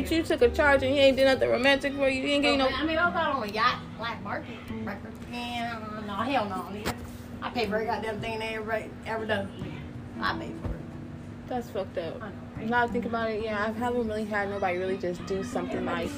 Bitch, 0.00 0.10
you 0.10 0.22
took 0.22 0.42
a 0.42 0.48
charge 0.48 0.82
and 0.82 0.94
you 0.94 1.00
ain't 1.00 1.16
did 1.16 1.26
nothing 1.26 1.50
romantic 1.50 1.94
for 1.94 2.08
you. 2.08 2.22
You 2.22 2.28
ain't 2.28 2.42
getting 2.42 2.58
no. 2.58 2.68
I 2.68 2.84
mean, 2.84 2.96
I 2.96 3.10
got 3.10 3.34
on 3.34 3.42
a 3.48 3.52
yacht, 3.52 3.80
black 3.98 4.22
market 4.22 4.56
record. 4.82 5.12
Yeah, 5.30 5.78
no, 6.06 6.14
hell 6.14 6.48
no, 6.48 6.54
nigga. 6.74 6.94
I 7.42 7.50
pay 7.50 7.66
for 7.66 7.74
every 7.74 7.86
goddamn 7.86 8.20
thing 8.20 8.38
they 8.38 8.54
ever, 8.54 8.84
ever 9.06 9.26
done 9.26 9.48
for 9.48 9.64
me. 9.64 9.72
I 10.20 10.38
pay 10.38 10.52
for 10.62 10.68
it. 10.68 10.80
That's 11.48 11.68
fucked 11.70 11.98
up. 11.98 12.16
I 12.22 12.28
know, 12.28 12.34
right? 12.56 12.68
Now 12.68 12.84
I 12.84 12.86
think 12.86 13.04
about 13.04 13.30
it, 13.30 13.42
yeah, 13.42 13.64
I 13.64 13.72
haven't 13.72 14.06
really 14.06 14.24
had 14.24 14.48
nobody 14.48 14.78
really 14.78 14.96
just 14.96 15.24
do 15.26 15.42
something 15.42 15.84
like. 15.84 16.10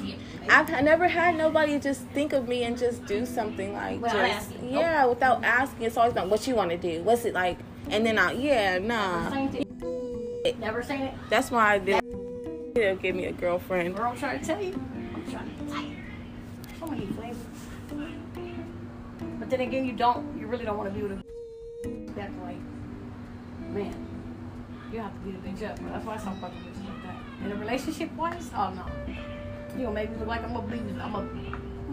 I've 0.48 0.68
never 0.84 1.08
had 1.08 1.36
nobody 1.36 1.78
just 1.78 2.02
think 2.08 2.32
of 2.32 2.46
me 2.46 2.64
and 2.64 2.78
just 2.78 3.04
do 3.06 3.26
something 3.26 3.72
like 3.72 4.00
Without 4.00 4.28
just 4.28 4.50
asking. 4.50 4.72
yeah, 4.72 5.06
without 5.06 5.42
asking. 5.44 5.86
It's 5.86 5.96
always 5.96 6.12
about 6.12 6.28
what 6.28 6.46
you 6.46 6.54
want 6.54 6.70
to 6.70 6.76
do. 6.76 7.02
What's 7.02 7.24
it 7.24 7.34
like? 7.34 7.58
And 7.90 8.06
then 8.06 8.18
I 8.18 8.32
yeah, 8.32 8.78
nah. 8.78 9.30
Never 10.58 10.82
seen 10.82 11.00
it. 11.00 11.14
That's 11.30 11.50
why 11.50 11.74
I 11.74 11.78
did. 11.78 12.01
They'll 12.74 12.96
give 12.96 13.14
me 13.14 13.26
a 13.26 13.32
girlfriend. 13.32 13.96
Girl, 13.96 14.10
I'm 14.10 14.16
trying 14.16 14.40
to 14.40 14.46
tell 14.46 14.62
you. 14.62 14.72
I'm 15.14 15.30
trying 15.30 15.50
to 15.50 15.72
tell 15.72 15.82
you. 15.82 15.96
So 16.80 16.86
many 16.86 17.06
flavors. 17.06 17.36
But 19.38 19.50
then 19.50 19.60
again, 19.60 19.84
you 19.84 19.92
don't. 19.92 20.38
You 20.38 20.46
really 20.46 20.64
don't 20.64 20.78
want 20.78 20.92
to 20.92 20.98
be 20.98 21.02
with 21.02 21.12
a 21.12 21.22
that's 22.14 22.32
like, 22.42 22.56
man. 23.70 24.08
You 24.90 25.00
have 25.00 25.12
to 25.12 25.18
be 25.20 25.32
the 25.32 25.38
bitch 25.38 25.70
up. 25.70 25.78
That's 25.78 26.04
why 26.04 26.14
I 26.14 26.18
stop 26.18 26.40
fucking 26.40 26.58
bitches 26.60 26.88
like 26.88 27.02
that. 27.02 27.16
In 27.44 27.52
a 27.52 27.56
relationship 27.56 28.12
wise, 28.14 28.50
oh 28.54 28.70
no. 28.70 28.86
You 29.76 29.84
gonna 29.84 29.92
make 29.92 30.10
me 30.10 30.16
look 30.18 30.28
like 30.28 30.42
I'm 30.42 30.56
a 30.56 30.62
bleed. 30.62 30.98
I'm 31.00 31.14
a. 31.14 31.28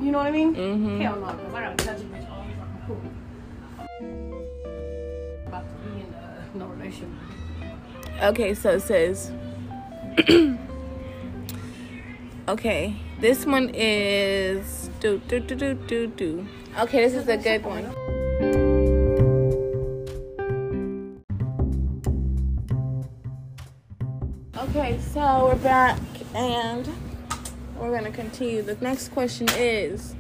You 0.04 0.12
know 0.12 0.20
what 0.20 0.28
I 0.28 0.32
mean? 0.32 0.56
Mm-hmm. 0.56 1.02
Hell 1.02 1.20
no, 1.20 1.34
because 1.34 1.54
I 1.54 1.62
gotta 1.62 1.76
touch 1.76 2.00
a 2.00 2.04
bitch 2.04 2.32
all 2.32 2.46
the 2.46 2.54
fucking 2.56 2.84
cool. 2.88 3.02
About 5.48 5.66
to 5.68 5.90
be 5.90 6.02
in 6.02 6.14
uh, 6.14 6.44
no 6.56 6.68
relationship. 6.68 7.10
Okay, 8.24 8.54
so 8.54 8.72
it 8.72 8.82
says. 8.82 9.32
okay, 12.50 12.96
this 13.20 13.46
one 13.46 13.70
is 13.76 14.90
do 15.00 15.22
do 15.28 15.40
do 15.40 15.56
do 15.56 15.74
do 15.76 16.08
do. 16.08 16.48
Okay, 16.80 17.08
this 17.08 17.14
is 17.14 17.28
a 17.28 17.38
good 17.38 17.64
one. 17.64 17.86
Okay, 24.58 25.00
so 25.00 25.46
we're 25.46 25.56
back 25.58 26.00
and 26.34 26.90
we're 27.78 27.96
gonna 27.96 28.12
continue. 28.12 28.64
The 28.64 28.76
next 28.82 29.10
question 29.10 29.48
is: 29.56 30.16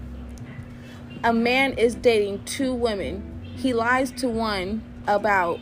A 1.24 1.33
man 1.33 1.74
is 1.74 1.95
dating 1.95 2.45
two 2.45 2.74
women. 2.74 3.41
He 3.55 3.74
lies 3.74 4.12
to 4.12 4.29
one 4.29 4.83
about 5.07 5.59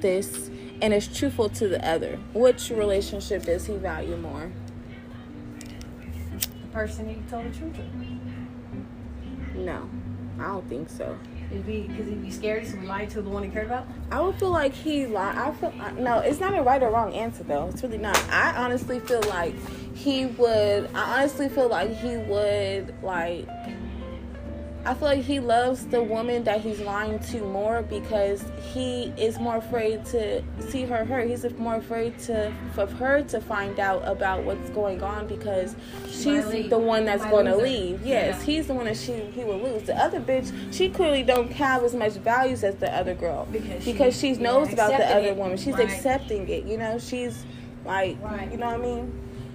this 0.00 0.50
and 0.82 0.92
is 0.92 1.08
truthful 1.08 1.48
to 1.48 1.66
the 1.66 1.86
other. 1.86 2.18
Which 2.34 2.70
relationship 2.70 3.44
does 3.44 3.66
he 3.66 3.76
value 3.76 4.16
more? 4.16 4.52
Person 6.72 7.10
you 7.10 7.22
told 7.28 7.52
the 7.52 7.58
truth 7.58 7.74
to. 7.76 9.58
No, 9.58 9.90
I 10.38 10.44
don't 10.44 10.68
think 10.68 10.88
so. 10.88 11.18
It'd 11.50 11.66
be 11.66 11.82
because 11.82 12.06
he'd 12.06 12.22
be 12.22 12.30
scared, 12.30 12.64
we 12.80 12.86
lied 12.86 13.10
to 13.10 13.22
the 13.22 13.28
one 13.28 13.42
he 13.42 13.48
cared 13.48 13.66
about. 13.66 13.88
I 14.12 14.20
would 14.20 14.36
feel 14.36 14.50
like 14.50 14.72
he 14.72 15.06
lied. 15.06 15.36
I 15.36 15.50
feel 15.50 15.72
no. 15.98 16.20
It's 16.20 16.38
not 16.38 16.56
a 16.56 16.62
right 16.62 16.80
or 16.80 16.90
wrong 16.90 17.12
answer 17.12 17.42
though. 17.42 17.68
It's 17.68 17.82
really 17.82 17.98
not. 17.98 18.16
I 18.30 18.54
honestly 18.56 19.00
feel 19.00 19.22
like 19.22 19.54
he 19.96 20.26
would. 20.26 20.88
I 20.94 21.18
honestly 21.18 21.48
feel 21.48 21.68
like 21.68 21.90
he 21.90 22.16
would 22.16 22.94
like. 23.02 23.48
I 24.82 24.94
feel 24.94 25.08
like 25.08 25.22
he 25.22 25.40
loves 25.40 25.84
the 25.86 26.02
woman 26.02 26.44
that 26.44 26.62
he's 26.62 26.80
lying 26.80 27.18
to 27.18 27.42
more 27.42 27.82
because 27.82 28.42
he 28.72 29.12
is 29.18 29.38
more 29.38 29.56
afraid 29.56 30.06
to 30.06 30.42
see 30.70 30.84
her 30.86 31.04
hurt. 31.04 31.28
He's 31.28 31.44
more 31.58 31.74
afraid 31.76 32.18
to 32.20 32.50
of 32.78 32.90
her 32.94 33.20
to 33.24 33.40
find 33.42 33.78
out 33.78 34.02
about 34.08 34.44
what's 34.44 34.70
going 34.70 35.02
on 35.02 35.26
because 35.26 35.76
she's 36.08 36.46
the 36.70 36.78
one 36.78 37.04
that's 37.04 37.24
going 37.26 37.44
to 37.44 37.56
leave. 37.56 38.00
Yes, 38.06 38.38
Yeah. 38.38 38.44
he's 38.46 38.68
the 38.68 38.74
one 38.74 38.86
that 38.86 38.96
she 38.96 39.12
he 39.34 39.44
will 39.44 39.58
lose. 39.58 39.82
The 39.82 39.96
other 39.98 40.18
bitch, 40.18 40.50
she 40.72 40.88
clearly 40.88 41.22
don't 41.24 41.52
have 41.52 41.84
as 41.84 41.94
much 41.94 42.14
values 42.14 42.64
as 42.64 42.76
the 42.76 42.90
other 42.96 43.14
girl 43.14 43.46
Because 43.52 43.84
she- 43.84 43.92
because 43.92 44.18
she 44.18 44.30
yeah, 44.32 44.40
knows 44.40 44.72
about 44.72 44.96
the 44.96 45.04
other 45.14 45.28
it. 45.28 45.36
woman. 45.36 45.58
She's 45.58 45.74
Right. 45.74 45.90
accepting 45.90 46.48
it. 46.48 46.64
You 46.64 46.78
know, 46.78 46.98
she's 46.98 47.44
like, 47.84 48.16
Right. 48.22 48.50
you 48.50 48.56
know 48.56 48.66
what 48.66 48.74
I 48.76 48.78
mean. 48.78 49.12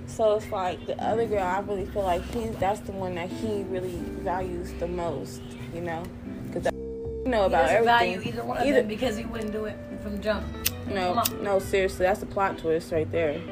So 0.08 0.36
it's 0.38 0.50
like 0.52 0.86
the 0.86 1.02
other 1.04 1.26
girl. 1.26 1.44
I 1.44 1.60
really 1.60 1.86
feel 1.88 2.04
like 2.04 2.22
he's 2.32 2.56
that's 2.58 2.80
the 2.82 2.92
one 2.92 3.16
that 3.16 3.30
he 3.30 3.64
really 3.64 3.98
values 4.22 4.72
the 4.80 4.88
most. 4.88 5.42
You 5.74 5.82
know, 5.82 6.04
because 6.48 6.72
you 6.72 7.32
know 7.32 7.42
He 7.42 7.46
about 7.48 7.64
doesn't 7.64 7.76
everything. 7.78 7.86
value 7.86 8.22
either 8.30 8.44
one 8.46 8.58
of 8.58 8.66
Either- 8.66 8.80
them 8.80 8.88
because 8.88 9.18
he 9.18 9.26
wouldn't 9.26 9.52
do 9.52 9.66
it 9.66 9.78
from 10.02 10.22
jump. 10.22 10.46
no, 10.88 11.22
no, 11.42 11.60
seriously, 11.60 12.06
that's 12.06 12.22
a 12.24 12.26
plot 12.28 12.58
twist 12.58 12.92
right 12.92 13.12
there. 13.12 13.34
He 13.34 13.52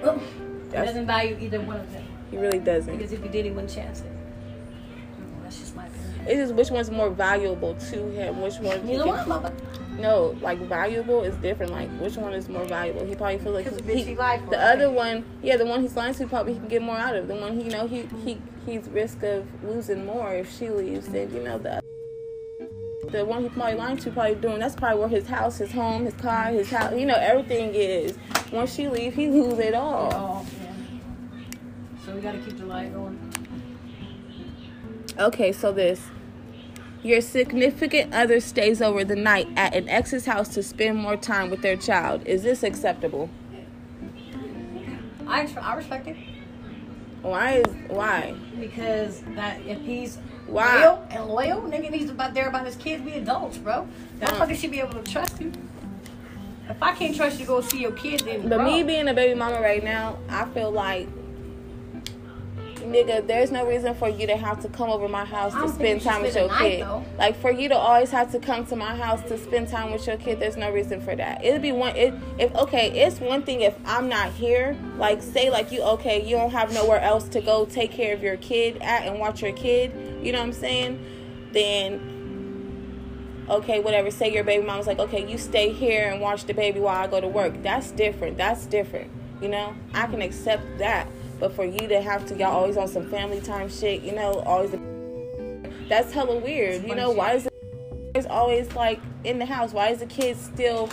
doesn't 0.71 1.05
value 1.07 1.37
either 1.39 1.59
one 1.59 1.77
of 1.79 1.91
them 1.91 2.03
He 2.31 2.37
really 2.37 2.59
doesn't. 2.59 2.95
because 2.95 3.11
if 3.11 3.21
he 3.23 3.29
did, 3.29 3.45
he 3.45 3.51
wouldn't 3.51 3.73
chance 3.73 4.01
it. 4.01 4.05
Mm, 4.11 5.43
that's 5.43 5.59
just 5.59 5.75
my 5.75 5.85
opinion. 5.87 6.25
It's 6.27 6.35
just 6.39 6.53
which 6.53 6.69
one's 6.71 6.89
more 6.91 7.09
valuable 7.09 7.73
to 7.75 8.09
him. 8.11 8.41
Which 8.41 8.55
one? 8.59 8.81
he 8.87 8.97
can- 8.97 9.07
one, 9.07 9.27
mother. 9.27 9.51
No, 9.99 10.35
like 10.41 10.59
valuable 10.59 11.21
is 11.23 11.35
different. 11.37 11.71
Like 11.71 11.89
which 11.99 12.15
one 12.15 12.33
is 12.33 12.49
more 12.49 12.65
valuable? 12.65 13.05
He 13.05 13.15
probably 13.15 13.37
feels 13.39 13.55
like 13.55 13.65
the 13.65 13.83
he, 13.83 14.01
bitch 14.01 14.05
he 14.05 14.15
lied 14.15 14.43
for. 14.43 14.49
the 14.51 14.57
right? 14.57 14.73
other 14.73 14.89
one, 14.89 15.23
yeah, 15.41 15.57
the 15.57 15.65
one 15.65 15.81
he's 15.81 15.95
lying 15.95 16.13
to 16.15 16.27
probably 16.27 16.53
he 16.53 16.59
can 16.59 16.67
get 16.67 16.81
more 16.81 16.97
out 16.97 17.15
of. 17.15 17.27
The 17.27 17.35
one 17.35 17.57
he, 17.57 17.65
you 17.65 17.71
know, 17.71 17.87
he 17.87 18.07
he 18.25 18.41
he's 18.65 18.87
risk 18.89 19.21
of 19.23 19.45
losing 19.63 20.05
more 20.05 20.33
if 20.33 20.57
she 20.57 20.69
leaves 20.69 21.07
than 21.09 21.33
you 21.33 21.43
know 21.43 21.57
the 21.57 21.81
the 23.11 23.23
one 23.23 23.43
he 23.43 23.49
probably 23.49 23.75
lying 23.75 23.97
to 23.97 24.11
probably 24.11 24.35
doing. 24.35 24.59
That's 24.59 24.75
probably 24.75 24.99
where 24.99 25.09
his 25.09 25.27
house, 25.27 25.59
his 25.59 25.71
home, 25.71 26.05
his 26.05 26.15
car, 26.15 26.47
his 26.47 26.69
house, 26.69 26.93
you 26.97 27.05
know, 27.05 27.15
everything 27.15 27.73
is. 27.75 28.17
Once 28.51 28.73
she 28.73 28.87
leaves, 28.87 29.15
he 29.15 29.29
lose 29.29 29.59
it 29.59 29.73
all. 29.73 30.11
Oh, 30.13 30.45
yeah. 30.61 30.73
So 32.05 32.15
we 32.15 32.21
gotta 32.21 32.39
keep 32.39 32.57
the 32.57 32.65
light 32.65 32.93
going. 32.93 33.19
Okay, 35.19 35.51
so 35.51 35.71
this. 35.71 36.01
Your 37.03 37.19
significant 37.19 38.13
other 38.13 38.39
stays 38.39 38.81
over 38.81 39.03
the 39.03 39.15
night 39.15 39.49
at 39.57 39.75
an 39.75 39.89
ex's 39.89 40.25
house 40.25 40.47
to 40.49 40.63
spend 40.63 40.97
more 40.97 41.17
time 41.17 41.49
with 41.49 41.61
their 41.61 41.75
child. 41.75 42.25
Is 42.25 42.43
this 42.43 42.63
acceptable? 42.63 43.29
I, 45.27 45.47
I 45.61 45.75
respect 45.75 46.07
it 46.07 46.17
Why 47.21 47.53
is 47.55 47.65
why? 47.89 48.35
because 48.59 49.21
that 49.35 49.61
if 49.65 49.81
he's 49.81 50.17
Why? 50.47 50.79
real 50.79 51.05
and 51.09 51.25
loyal, 51.25 51.61
nigga 51.61 51.89
needs 51.89 52.07
to 52.09 52.13
be 52.13 52.23
there 52.33 52.47
about 52.49 52.65
his 52.65 52.75
kids. 52.75 53.03
We 53.03 53.13
adults, 53.13 53.57
bro. 53.57 53.87
That 54.19 54.31
Uh. 54.33 54.45
fucker 54.45 54.55
should 54.55 54.71
be 54.71 54.79
able 54.79 55.01
to 55.01 55.11
trust 55.11 55.41
you. 55.41 55.51
If 56.69 56.81
I 56.81 56.93
can't 56.93 57.15
trust 57.15 57.39
you 57.39 57.45
to 57.45 57.47
go 57.51 57.61
see 57.61 57.79
your 57.81 57.91
kids, 57.91 58.23
then 58.23 58.47
But 58.47 58.57
bro, 58.59 58.63
me 58.65 58.83
being 58.83 59.07
a 59.09 59.13
baby 59.13 59.33
mama 59.37 59.59
right 59.61 59.83
now, 59.83 60.17
I 60.29 60.45
feel 60.45 60.71
like 60.71 61.07
nigga, 62.85 63.25
there's 63.25 63.51
no 63.51 63.65
reason 63.65 63.95
for 63.95 64.09
you 64.09 64.27
to 64.27 64.37
have 64.37 64.61
to 64.61 64.69
come 64.69 64.89
over 64.89 65.07
my 65.07 65.25
house 65.25 65.53
to 65.53 65.69
spend 65.69 66.01
time 66.01 66.21
with 66.21 66.35
your 66.35 66.47
night, 66.47 66.59
kid. 66.59 66.81
though. 66.81 67.05
Like 67.17 67.39
for 67.39 67.51
you 67.51 67.69
to 67.69 67.75
always 67.75 68.11
have 68.11 68.31
to 68.31 68.39
come 68.39 68.65
to 68.67 68.75
my 68.75 68.95
house 68.95 69.21
to 69.23 69.37
spend 69.37 69.69
time 69.69 69.91
with 69.91 70.05
your 70.07 70.17
kid, 70.17 70.39
there's 70.39 70.57
no 70.57 70.71
reason 70.71 71.01
for 71.01 71.15
that. 71.15 71.43
It'd 71.43 71.61
be 71.61 71.71
one 71.71 71.95
it 71.95 72.13
if 72.37 72.53
okay, 72.55 72.91
it's 72.91 73.19
one 73.19 73.43
thing 73.43 73.61
if 73.61 73.75
I'm 73.85 74.09
not 74.09 74.31
here, 74.31 74.77
like 74.97 75.21
say 75.21 75.49
like 75.49 75.71
you 75.71 75.81
okay, 75.81 76.23
you 76.23 76.35
don't 76.35 76.51
have 76.51 76.73
nowhere 76.73 76.99
else 76.99 77.27
to 77.29 77.41
go 77.41 77.65
take 77.65 77.91
care 77.91 78.13
of 78.13 78.21
your 78.23 78.37
kid 78.37 78.77
at 78.81 79.07
and 79.07 79.19
watch 79.19 79.41
your 79.41 79.53
kid, 79.53 79.91
you 80.23 80.31
know 80.31 80.39
what 80.39 80.47
I'm 80.47 80.53
saying? 80.53 81.05
Then 81.51 82.13
okay, 83.49 83.79
whatever, 83.79 84.11
say 84.11 84.33
your 84.33 84.43
baby 84.43 84.65
mom's 84.65 84.87
like, 84.87 84.99
okay, 84.99 85.29
you 85.29 85.37
stay 85.37 85.71
here 85.71 86.09
and 86.09 86.21
watch 86.21 86.45
the 86.45 86.53
baby 86.53 86.79
while 86.79 87.03
I 87.03 87.07
go 87.07 87.19
to 87.19 87.27
work. 87.27 87.61
That's 87.61 87.91
different. 87.91 88.37
That's 88.37 88.65
different. 88.65 89.11
You 89.41 89.49
know, 89.49 89.75
I 89.93 90.07
can 90.07 90.21
accept 90.21 90.77
that. 90.79 91.07
But 91.39 91.53
for 91.53 91.65
you 91.65 91.87
to 91.87 92.01
have 92.01 92.25
to, 92.27 92.35
y'all 92.35 92.51
always 92.51 92.77
on 92.77 92.87
some 92.87 93.09
family 93.09 93.41
time 93.41 93.69
shit, 93.69 94.01
you 94.01 94.13
know, 94.13 94.39
always. 94.45 94.71
That's 95.89 96.13
hella 96.13 96.39
weird. 96.39 96.87
You 96.87 96.95
know, 96.95 97.11
why 97.11 97.33
is 97.33 97.47
it 98.15 98.27
always 98.27 98.73
like 98.73 98.99
in 99.23 99.39
the 99.39 99.45
house? 99.45 99.73
Why 99.73 99.89
is 99.89 99.99
the 99.99 100.05
kid 100.05 100.37
still 100.37 100.89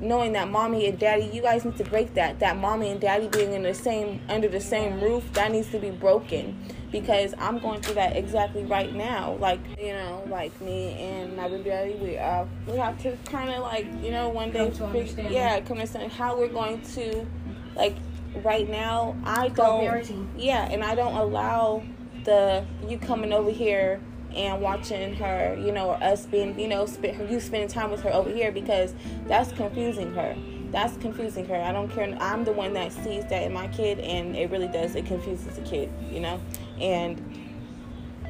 knowing 0.00 0.32
that 0.32 0.48
mommy 0.48 0.86
and 0.86 0.98
daddy, 0.98 1.24
you 1.32 1.42
guys 1.42 1.64
need 1.64 1.76
to 1.76 1.84
break 1.84 2.14
that. 2.14 2.38
That 2.40 2.56
mommy 2.56 2.90
and 2.90 3.00
daddy 3.00 3.28
being 3.28 3.52
in 3.52 3.62
the 3.62 3.74
same 3.74 4.20
under 4.28 4.48
the 4.48 4.60
same 4.60 5.00
roof, 5.00 5.24
that 5.32 5.52
needs 5.52 5.70
to 5.70 5.78
be 5.78 5.90
broken. 5.90 6.58
Because 6.92 7.34
I'm 7.38 7.58
going 7.58 7.82
through 7.82 7.96
that 7.96 8.16
exactly 8.16 8.64
right 8.64 8.94
now. 8.94 9.36
Like, 9.40 9.60
you 9.78 9.92
know, 9.92 10.24
like 10.28 10.58
me 10.60 10.92
and 10.92 11.36
my 11.36 11.48
baby 11.48 11.64
daddy, 11.64 11.94
we 11.94 12.16
uh 12.16 12.44
we 12.66 12.76
have 12.76 13.00
to 13.02 13.16
kinda 13.28 13.60
like, 13.60 13.86
you 14.02 14.10
know, 14.10 14.28
one 14.28 14.50
day 14.50 14.70
Come 14.70 14.94
yeah, 15.30 15.58
come 15.58 15.66
to 15.66 15.72
understand 15.72 16.12
how 16.12 16.38
we're 16.38 16.48
going 16.48 16.80
to 16.94 17.26
like 17.74 17.96
right 18.44 18.68
now 18.68 19.16
I 19.24 19.48
don't 19.48 20.28
yeah, 20.36 20.68
and 20.70 20.82
I 20.84 20.94
don't 20.94 21.14
allow 21.14 21.82
the 22.24 22.64
you 22.88 22.98
coming 22.98 23.32
over 23.32 23.50
here 23.50 24.00
and 24.34 24.60
watching 24.60 25.14
her, 25.16 25.56
you 25.58 25.72
know, 25.72 25.90
or 25.90 26.04
us 26.04 26.26
being, 26.26 26.58
you 26.58 26.68
know, 26.68 26.84
spend, 26.84 27.30
you 27.30 27.40
spending 27.40 27.68
time 27.68 27.90
with 27.90 28.02
her 28.02 28.12
over 28.12 28.30
here 28.30 28.52
because 28.52 28.94
that's 29.26 29.50
confusing 29.52 30.12
her. 30.14 30.36
That's 30.70 30.96
confusing 30.98 31.46
her. 31.46 31.56
I 31.56 31.72
don't 31.72 31.88
care. 31.90 32.14
I'm 32.20 32.44
the 32.44 32.52
one 32.52 32.74
that 32.74 32.92
sees 32.92 33.24
that 33.26 33.44
in 33.44 33.52
my 33.52 33.68
kid, 33.68 33.98
and 34.00 34.36
it 34.36 34.50
really 34.50 34.68
does. 34.68 34.94
It 34.94 35.06
confuses 35.06 35.56
the 35.56 35.62
kid, 35.62 35.90
you 36.10 36.20
know, 36.20 36.40
and 36.78 37.22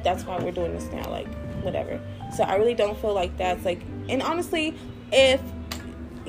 that's 0.03 0.23
why 0.23 0.39
we're 0.39 0.51
doing 0.51 0.73
this 0.73 0.85
now. 0.93 1.09
Like, 1.09 1.27
whatever. 1.61 1.99
So 2.35 2.43
I 2.43 2.55
really 2.55 2.75
don't 2.75 2.97
feel 2.97 3.13
like 3.13 3.35
that's 3.37 3.65
like, 3.65 3.81
and 4.07 4.21
honestly, 4.21 4.75
if 5.11 5.41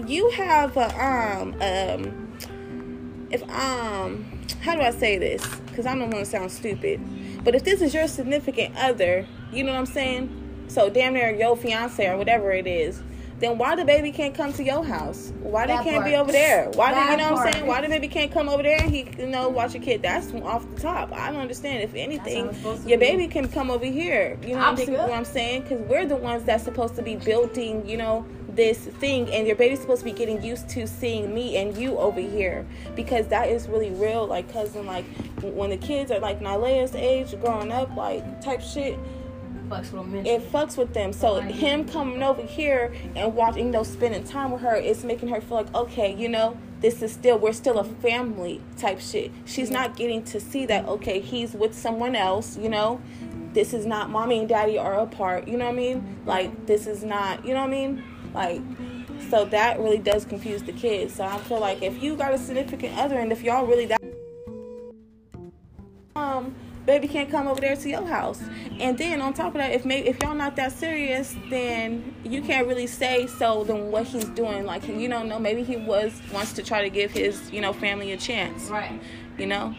you 0.07 0.31
have 0.31 0.77
a 0.77 1.05
um 1.05 1.55
um 1.61 2.28
if 3.31 3.43
um 3.51 4.25
how 4.61 4.75
do 4.75 4.81
I 4.81 4.91
say 4.91 5.19
this? 5.19 5.45
Because 5.67 5.87
I 5.87 5.95
don't 5.95 6.11
want 6.11 6.25
to 6.25 6.27
sound 6.27 6.51
stupid, 6.51 7.01
but 7.45 7.55
if 7.55 7.65
this 7.65 7.81
is 7.81 7.95
your 7.95 8.09
significant 8.09 8.77
other, 8.77 9.27
you 9.53 9.65
know 9.65 9.73
what 9.73 9.79
I'm 9.79 9.87
saying? 9.87 10.67
So 10.69 10.91
damn 10.91 11.15
near 11.15 11.35
your 11.35 11.57
fiance 11.57 12.07
or 12.07 12.17
whatever 12.17 12.51
it 12.53 12.67
is. 12.67 13.03
Then 13.41 13.57
why 13.57 13.77
the 13.77 13.85
baby 13.85 14.11
can't 14.11 14.35
come 14.35 14.53
to 14.55 14.65
your 14.65 14.85
house? 14.85 15.33
Why 15.41 15.67
they 15.67 15.75
That 15.75 15.85
can't 15.85 16.05
be 16.05 16.17
over 16.17 16.33
there? 16.33 16.71
Why 16.71 16.93
That 16.93 17.07
do 17.07 17.11
you 17.13 17.17
know 17.19 17.35
what 17.35 17.47
I'm 17.47 17.53
saying? 17.53 17.67
Why 17.67 17.81
the 17.81 17.89
baby 17.89 18.09
can't 18.09 18.33
come 18.33 18.49
over 18.49 18.65
there 18.65 18.81
and 18.81 18.91
he 18.91 19.09
you 19.17 19.29
know 19.29 19.49
watch 19.49 19.75
your 19.75 19.83
kid? 19.83 20.03
That's 20.03 20.33
off 20.35 20.69
the 20.75 20.81
top. 20.81 21.13
I 21.13 21.31
don't 21.31 21.41
understand. 21.41 21.85
If 21.85 21.95
anything, 21.95 22.47
it's 22.47 22.57
supposed 22.57 22.83
to 22.83 22.89
your 22.89 22.99
be. 22.99 23.07
baby 23.07 23.29
can 23.29 23.49
come 23.49 23.71
over 23.71 23.85
here. 23.85 24.37
You 24.43 24.55
know 24.55 24.59
what 24.59 24.69
I'm, 24.69 24.77
pick 24.77 24.87
saying? 24.87 24.99
up. 24.99 25.09
what 25.09 25.17
I'm 25.17 25.25
saying? 25.25 25.63
Because 25.63 25.81
we're 25.83 26.07
the 26.07 26.17
ones 26.17 26.43
that's 26.45 26.65
supposed 26.65 26.97
to 26.97 27.03
be 27.03 27.15
building, 27.15 27.89
you 27.89 27.97
know, 27.97 28.27
this 28.59 28.79
thing, 28.79 29.31
and 29.33 29.47
your 29.47 29.55
baby's 29.55 29.81
supposed 29.81 30.01
to 30.01 30.05
be 30.05 30.11
getting 30.13 30.43
used 30.43 30.69
to 30.71 30.85
seeing 30.87 31.33
me 31.33 31.57
and 31.59 31.79
you 31.79 31.97
over 31.97 32.21
here 32.21 32.67
because 32.97 33.29
that 33.29 33.49
is 33.49 33.69
really 33.69 33.91
real. 33.93 34.27
Like, 34.27 34.53
cousin, 34.53 34.85
like 34.85 35.05
when 35.41 35.71
the 35.71 35.77
kids 35.77 36.11
are 36.11 36.19
like 36.19 36.41
Nylea's 36.41 36.95
age, 36.97 37.39
growing 37.41 37.71
up, 37.71 37.95
like 37.97 38.41
type 38.43 38.61
shit, 38.61 38.99
Fucks 39.69 39.93
with 39.93 39.93
them 39.93 40.13
mentally. 40.13 40.35
it 40.35 40.53
fucks 40.53 40.77
with 40.77 40.93
them. 40.93 41.13
So 41.13 41.39
Right. 41.39 41.55
him 41.55 41.87
coming 41.87 42.21
over 42.23 42.43
here 42.43 42.93
and 43.15 43.35
watching, 43.37 43.67
you 43.67 43.71
know, 43.73 43.83
spending 43.85 44.25
time 44.25 44.51
with 44.51 44.63
her, 44.63 44.75
it's 44.75 45.05
making 45.05 45.29
her 45.29 45.41
feel 45.41 45.59
like, 45.59 45.75
okay, 45.75 46.13
you 46.15 46.29
know, 46.29 46.57
this 46.81 47.01
is 47.03 47.13
still 47.13 47.39
we're 47.39 47.53
still 47.53 47.79
a 47.79 47.85
family 47.85 48.61
type 48.77 48.99
shit. 49.01 49.31
She's 49.45 49.71
not 49.71 49.95
getting 49.95 50.25
to 50.25 50.41
see 50.41 50.67
that, 50.67 50.87
okay, 50.89 51.21
he's 51.21 51.53
with 51.53 51.75
someone 51.75 52.17
else, 52.17 52.57
you 52.59 52.69
know. 52.71 53.01
This 53.53 53.73
is 53.73 53.87
not 53.87 54.11
mommy 54.11 54.39
and 54.41 54.49
daddy 54.49 54.79
are 54.79 54.95
apart, 54.99 55.47
you 55.47 55.57
know 55.57 55.67
what 55.67 55.75
I 55.75 55.77
mean? 55.77 56.19
Like 56.27 56.67
this 56.67 56.87
is 56.89 57.05
not, 57.05 57.45
you 57.47 57.55
know 57.55 57.61
what 57.61 57.69
I 57.69 57.71
mean? 57.71 58.03
Like 58.35 58.61
so 59.31 59.45
that 59.47 59.79
really 59.79 59.99
does 59.99 60.25
confuse 60.25 60.63
the 60.63 60.73
kids. 60.73 61.15
So 61.15 61.25
I 61.25 61.39
feel 61.39 61.61
like 61.61 61.83
if 61.83 62.03
you 62.03 62.17
got 62.17 62.33
a 62.33 62.39
significant 62.39 62.97
other 62.99 63.19
and 63.19 63.33
if 63.33 63.43
y'all 63.43 63.67
really 63.67 63.87
that 63.87 63.99
um 66.17 66.55
baby 66.87 67.07
can't 67.07 67.31
come 67.31 67.47
over 67.47 67.61
there 67.61 67.77
to 67.77 67.89
your 67.89 68.05
house 68.07 68.43
and 68.81 68.97
then 68.97 69.21
on 69.21 69.35
top 69.35 69.49
of 69.49 69.55
that 69.55 69.73
if 69.73 69.85
maybe 69.85 70.09
if 70.09 70.21
y'all 70.23 70.35
not 70.35 70.57
that 70.57 70.73
serious 70.73 71.37
then 71.51 72.15
you 72.25 72.41
can't 72.41 72.67
really 72.67 72.87
say 72.87 73.27
so 73.27 73.63
then 73.65 73.91
what 73.91 74.07
he's 74.07 74.25
doing 74.31 74.65
like 74.65 74.89
you 74.89 75.07
don't 75.07 75.29
know 75.29 75.39
maybe 75.39 75.63
he 75.63 75.77
was 75.77 76.19
wants 76.33 76.55
to 76.55 76.63
try 76.63 76.83
to 76.83 76.89
give 76.89 77.11
his 77.11 77.51
you 77.51 77.61
know 77.61 77.75
family 77.75 78.13
a 78.13 78.17
chance 78.17 78.71
right. 78.71 79.01
you 79.37 79.47
know 79.47 79.75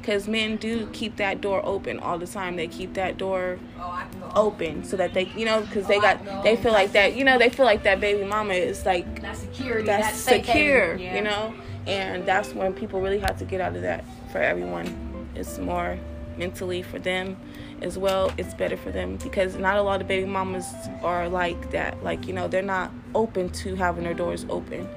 because 0.00 0.28
men 0.28 0.56
do 0.56 0.86
keep 0.92 1.16
that 1.16 1.40
door 1.40 1.60
open 1.64 1.98
all 1.98 2.18
the 2.18 2.26
time 2.26 2.56
they 2.56 2.66
keep 2.68 2.94
that 2.94 3.16
door 3.18 3.58
Oh, 3.78 3.90
I 3.90 4.06
can 4.10 4.20
go. 4.20 4.30
open 4.34 4.84
so 4.84 4.96
that 4.96 5.14
they 5.14 5.26
you 5.36 5.44
know 5.44 5.60
because 5.62 5.86
they 5.86 5.98
Oh, 5.98 6.00
got 6.00 6.42
they 6.42 6.56
feel 6.56 6.72
like 6.72 6.92
that 6.92 7.14
you 7.16 7.24
know 7.24 7.38
they 7.38 7.48
feel 7.50 7.66
like 7.66 7.82
that 7.84 8.00
baby 8.00 8.24
mama 8.24 8.54
is 8.54 8.84
like 8.86 9.20
that 9.22 9.36
security. 9.36 9.86
that's, 9.86 10.16
secure. 10.18 10.96
You 10.96 11.22
know. 11.22 11.54
And 11.86 12.24
that's 12.24 12.54
when 12.54 12.72
people 12.72 13.00
really 13.02 13.18
have 13.18 13.38
to 13.40 13.44
get 13.44 13.60
out 13.60 13.76
of 13.76 13.82
that 13.82 14.04
for 14.32 14.38
everyone. 14.38 15.28
It's 15.34 15.58
more 15.58 15.98
mentally 16.38 16.80
for 16.82 16.98
them 16.98 17.36
as 17.82 17.98
well. 17.98 18.32
It's 18.38 18.54
better 18.54 18.76
for 18.78 18.90
them 18.90 19.16
because 19.16 19.56
not 19.56 19.76
a 19.76 19.82
lot 19.82 20.00
of 20.00 20.08
baby 20.08 20.26
mamas 20.26 20.64
are 21.02 21.28
like 21.28 21.72
that. 21.72 22.02
Like, 22.02 22.26
you 22.26 22.32
know, 22.32 22.48
they're 22.48 22.62
not 22.62 22.90
open 23.14 23.50
to 23.50 23.74
having 23.74 24.04
their 24.04 24.14
doors 24.14 24.46
open. 24.48 24.88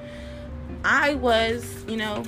I 0.84 1.14
was, 1.14 1.84
you 1.86 1.96
know, 1.98 2.24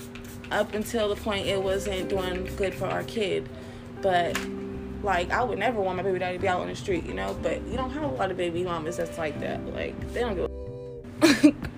up 0.50 0.74
until 0.74 1.08
the 1.08 1.16
point 1.16 1.46
it 1.46 1.62
wasn't 1.62 2.08
doing 2.08 2.48
good 2.56 2.74
for 2.74 2.86
our 2.86 3.02
kid. 3.04 3.48
But 4.02 4.38
like 5.02 5.30
I 5.30 5.42
would 5.42 5.58
never 5.58 5.80
want 5.80 5.96
my 5.96 6.02
baby 6.02 6.18
daddy 6.18 6.36
to 6.36 6.42
be 6.42 6.48
out 6.48 6.60
on 6.60 6.68
the 6.68 6.76
street, 6.76 7.04
you 7.06 7.14
know. 7.14 7.36
But 7.42 7.62
you 7.66 7.76
don't 7.76 7.90
have 7.90 8.02
a 8.02 8.08
lot 8.08 8.30
of 8.30 8.36
baby 8.36 8.62
mamas 8.62 8.96
that's 8.96 9.18
like 9.18 9.40
that. 9.40 9.64
Like 9.74 10.12
they 10.12 10.20
don't 10.20 10.34
give 10.34 10.50
a 10.50 11.54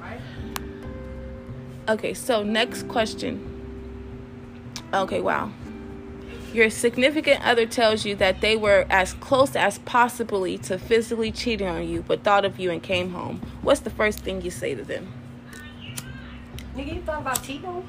Okay, 1.88 2.14
so 2.14 2.42
next 2.42 2.87
question. 2.88 3.48
Okay, 4.94 5.20
wow. 5.20 5.50
Your 6.52 6.68
significant 6.68 7.44
other 7.44 7.66
tells 7.66 8.04
you 8.04 8.14
that 8.16 8.40
they 8.40 8.56
were 8.56 8.87
as 8.90 9.14
close 9.14 9.56
as 9.56 9.78
possibly 9.78 10.58
to 10.58 10.78
physically 10.78 11.32
cheating 11.32 11.66
on 11.66 11.88
you, 11.88 12.02
but 12.06 12.22
thought 12.22 12.44
of 12.44 12.61
you 12.61 12.70
and 12.70 12.82
came 12.82 13.11
home. 13.11 13.40
What's 13.62 13.80
the 13.80 13.90
first 13.90 14.20
thing 14.20 14.42
you 14.42 14.50
say 14.50 14.74
to 14.74 14.85
them? 14.85 15.12
Nigga, 16.76 16.96
you 16.96 17.02
thought 17.02 17.22
about 17.22 17.42
cheating? 17.42 17.87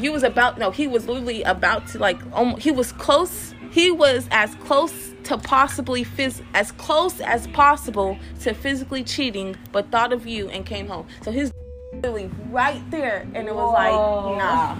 You 0.00 0.12
was 0.12 0.22
about 0.22 0.58
no, 0.58 0.70
he 0.70 0.86
was 0.86 1.06
literally 1.06 1.42
about 1.42 1.86
to 1.88 1.98
like 1.98 2.18
um, 2.32 2.56
he 2.58 2.70
was 2.70 2.92
close. 2.92 3.54
He 3.70 3.90
was 3.90 4.28
as 4.30 4.54
close 4.56 5.12
to 5.24 5.38
possibly 5.38 6.04
phys- 6.04 6.44
as 6.54 6.70
close 6.72 7.20
as 7.20 7.46
possible 7.48 8.18
to 8.40 8.54
physically 8.54 9.02
cheating, 9.04 9.56
but 9.72 9.90
thought 9.90 10.12
of 10.12 10.26
you 10.26 10.48
and 10.48 10.64
came 10.66 10.86
home. 10.88 11.06
So 11.22 11.30
he's 11.32 11.52
literally 11.92 12.30
right 12.50 12.82
there, 12.90 13.26
and 13.34 13.48
it 13.48 13.54
was 13.54 13.72
Whoa. 13.72 14.32
like 14.32 14.38
nah. 14.38 14.76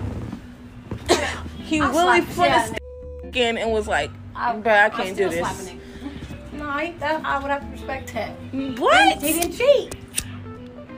he 1.58 1.80
I'll 1.80 1.88
really 1.90 2.20
slap 2.22 2.28
the 2.28 2.34
put 2.34 2.50
his 2.50 2.70
out 2.72 3.36
in 3.36 3.58
and 3.58 3.72
was 3.72 3.88
like, 3.88 4.10
I- 4.34 4.54
"Bruh, 4.56 4.66
I 4.66 4.84
I'll 4.84 4.90
can't 4.90 5.08
do 5.08 5.14
still 5.14 5.30
this." 5.30 5.38
slap 5.40 5.54
a 5.54 5.62
nigga. 5.70 5.80
No, 6.58 6.68
I, 6.68 6.92
that, 7.00 7.24
I 7.24 7.38
would 7.40 7.50
have 7.50 7.62
to 7.64 7.68
respect 7.72 8.12
that. 8.14 8.30
What? 8.78 9.20
He 9.22 9.32
didn't 9.32 9.52
cheat. 9.52 9.94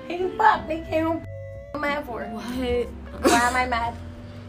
He 0.07 0.17
didn't 0.19 0.37
fuck. 0.37 0.67
They 0.69 0.83
came 0.83 1.07
home 1.07 1.27
I'm 1.75 1.81
mad 1.83 2.05
for 2.05 2.23
it. 2.23 2.31
What? 2.31 2.43
Why 3.31 3.39
am 3.49 3.57
I 3.57 3.67
mad? 3.67 3.95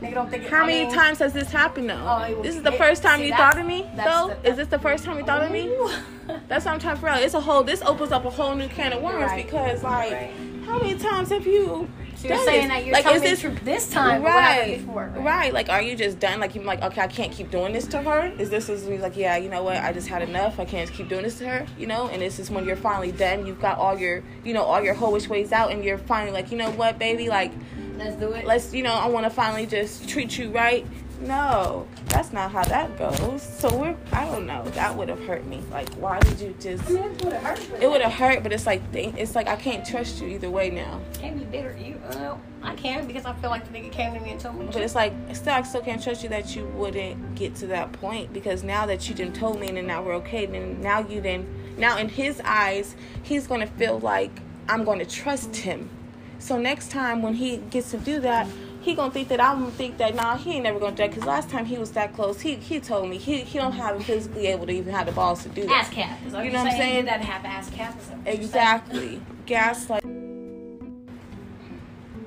Nigga 0.02 0.14
don't 0.14 0.30
think. 0.30 0.46
How 0.48 0.66
many 0.66 0.92
times 0.94 1.20
has 1.20 1.34
this 1.34 1.50
happened 1.52 1.90
though? 1.90 1.96
Oh, 2.06 2.24
it 2.24 2.44
this 2.44 2.56
is 2.56 2.62
the 2.64 2.74
it- 2.74 2.78
first 2.78 3.02
time 3.02 3.20
see, 3.20 3.28
you 3.28 3.34
thought 3.34 3.58
of 3.58 3.66
me 3.66 3.86
though. 3.96 4.36
the- 4.44 4.50
is 4.52 4.58
this 4.58 4.68
the 4.68 4.80
first 4.80 5.04
time 5.04 5.18
you 5.18 5.24
thought 5.24 5.44
of 5.44 5.52
me? 5.52 5.68
That's 6.48 6.66
what 6.66 6.74
I'm 6.74 6.80
trying 6.80 6.96
to 6.96 7.02
figure 7.02 7.10
out. 7.10 7.22
It's 7.24 7.34
a 7.34 7.42
whole. 7.42 7.64
This 7.64 7.82
opens 7.82 8.12
up 8.12 8.26
a 8.26 8.30
whole 8.30 8.54
new 8.54 8.68
can 8.68 8.94
of 8.94 9.02
worms 9.02 9.24
Right. 9.32 9.46
because, 9.46 9.82
like, 9.84 10.12
Right. 10.12 10.32
how 10.66 10.78
many 10.78 10.96
times 11.00 11.30
have 11.30 11.48
you? 11.48 11.90
So 12.16 12.28
you're 12.30 12.38
done 12.38 12.46
saying 12.48 12.68
that 12.70 12.84
you're 12.84 12.94
like, 12.96 13.06
is 13.06 13.22
this 13.22 13.46
this 13.64 13.90
time, 13.92 14.24
but 14.24 14.32
what 14.32 14.42
happened 14.42 14.72
right? 14.72 14.86
before? 14.88 15.14
Right. 15.20 15.54
Like, 15.54 15.70
are 15.70 15.84
you 15.84 15.96
just 15.96 16.18
done? 16.20 16.40
Like, 16.40 16.56
you're 16.56 16.64
like, 16.64 16.82
okay, 16.82 17.02
I 17.02 17.08
can't 17.08 17.32
keep 17.32 17.52
doing 17.52 17.74
this 17.74 17.86
to 17.90 18.02
her. 18.02 18.34
Is 18.40 18.50
this 18.50 18.70
is 18.70 18.86
like, 18.88 19.16
yeah, 19.16 19.38
you 19.38 19.50
know 19.50 19.62
what? 19.62 19.78
I 19.78 19.94
just 19.94 20.08
had 20.08 20.24
enough. 20.24 20.60
I 20.60 20.66
can't 20.66 20.92
keep 20.92 21.10
doing 21.10 21.22
this 21.24 21.38
to 21.38 21.48
her. 21.48 21.66
You 21.78 21.86
know. 21.86 22.08
And 22.08 22.22
this 22.22 22.40
is 22.40 22.50
when 22.50 22.66
you're 22.66 22.76
finally 22.76 23.12
done. 23.12 23.46
You've 23.46 23.62
got 23.62 23.78
all 23.78 23.98
your, 24.00 24.24
you 24.44 24.54
know, 24.54 24.64
all 24.64 24.84
your 24.84 24.96
hoish 24.96 25.28
ways 25.28 25.52
out, 25.52 25.72
and 25.72 25.84
you're 25.84 26.00
finally 26.00 26.32
like, 26.32 26.52
you 26.52 26.58
know 26.58 26.72
what, 26.72 26.98
baby, 26.98 27.30
like, 27.30 27.52
Let's 27.98 28.16
do 28.16 28.32
it. 28.32 28.46
let's, 28.46 28.74
you 28.74 28.84
know, 28.84 28.94
I 28.94 29.08
want 29.08 29.26
to 29.26 29.30
finally 29.30 29.66
just 29.66 30.08
treat 30.08 30.38
you 30.38 30.50
right. 30.52 30.86
No, 31.20 31.88
that's 32.06 32.32
not 32.32 32.52
how 32.52 32.64
that 32.66 32.96
goes. 32.98 33.42
So 33.42 33.76
we're, 33.76 33.96
I 34.12 34.26
don't 34.26 34.46
know. 34.46 34.64
That 34.76 34.96
would 34.96 35.10
have 35.10 35.20
hurt 35.26 35.48
me. 35.48 35.64
Like, 35.72 35.90
why 35.96 36.20
did 36.20 36.40
you 36.40 36.56
just? 36.60 36.88
I 36.88 36.92
mean, 36.92 37.04
it 37.06 37.24
would 37.24 37.34
have 37.34 37.44
hurt. 37.44 37.68
but 37.72 37.84
It 37.84 37.90
would 37.90 38.02
have 38.02 38.14
hurt, 38.14 38.44
but 38.44 38.54
it's 38.54 38.68
like 38.68 38.84
it's 38.94 39.34
like 39.34 39.48
I 39.48 39.56
can't 39.56 39.84
trust 39.84 40.22
you 40.22 40.28
either 40.28 40.52
way 40.52 40.70
now. 40.70 41.02
Can't 41.14 41.40
be 41.40 41.46
bitter. 41.46 41.76
You, 41.76 42.00
uh, 42.12 42.38
I 42.62 42.76
can 42.76 43.08
because 43.08 43.26
I 43.26 43.34
feel 43.34 43.50
like 43.50 43.66
the 43.72 43.76
nigga 43.76 43.92
came 43.92 44.14
to 44.14 44.20
me 44.20 44.30
and 44.30 44.40
told 44.40 44.60
me. 44.60 44.68
But 44.68 44.84
it's 44.84 44.94
like 44.94 45.14
still 45.34 45.54
I 45.54 45.64
still 45.64 45.82
can't 45.82 46.04
trust 46.04 46.22
you 46.22 46.30
that 46.30 46.56
you 46.56 46.68
wouldn't 46.68 47.34
get 47.34 47.56
to 47.56 47.68
that 47.68 47.94
point 47.94 48.32
because 48.32 48.64
now 48.64 48.86
that 48.86 49.10
you 49.10 49.16
didn't 49.16 49.36
told 49.36 49.60
me 49.60 49.70
and 49.70 49.78
then 49.78 49.88
now 49.88 50.04
we're 50.04 50.16
okay, 50.16 50.46
then 50.46 50.80
now 50.82 51.00
you 51.00 51.20
then 51.20 51.48
now 51.78 51.98
in 51.98 52.10
his 52.10 52.40
eyes 52.46 52.96
he's 53.24 53.48
gonna 53.48 53.66
feel 53.68 54.00
like 54.00 54.40
I'm 54.70 54.84
gonna 54.84 55.06
trust 55.06 55.56
him. 55.56 55.90
So 56.40 56.58
next 56.58 56.92
time 56.92 57.22
when 57.22 57.34
he 57.34 57.58
gets 57.58 57.92
to 57.92 57.98
do 57.98 58.20
that, 58.22 58.48
he 58.82 58.94
gonna 58.94 59.12
think 59.12 59.28
that 59.28 59.42
I'm 59.42 59.60
gonna 59.60 59.72
think 59.72 59.98
that 59.98 60.16
nah 60.16 60.38
he 60.38 60.54
ain't 60.54 60.64
never 60.64 60.80
gonna 60.80 60.96
do 60.96 61.04
that 61.04 61.10
because 61.10 61.26
last 61.26 61.50
time 61.50 61.66
he 61.66 61.78
was 61.78 61.92
that 61.92 62.14
close 62.14 62.40
he 62.40 62.56
he 62.56 62.80
told 62.80 63.10
me 63.10 63.18
he 63.18 63.42
he 63.42 63.60
don't 63.60 63.74
have 63.74 64.02
physically 64.06 64.48
able 64.48 64.66
to 64.66 64.72
even 64.72 64.94
have 64.94 65.08
the 65.08 65.12
balls 65.12 65.44
to 65.44 65.50
do 65.50 65.64
that. 65.64 65.86
ass 65.86 65.90
cap. 65.90 66.20
You 66.24 66.32
know 66.32 66.38
what 66.38 66.56
I'm 66.56 66.72
saying? 66.72 67.06
That 67.06 67.22
half 67.22 67.44
ass 67.44 67.70
cap. 67.70 68.00
Is 68.00 68.08
that 68.08 68.16
what 68.16 68.26
you're? 68.26 68.34
Exactly. 68.36 69.22
Gaslight. 69.46 70.04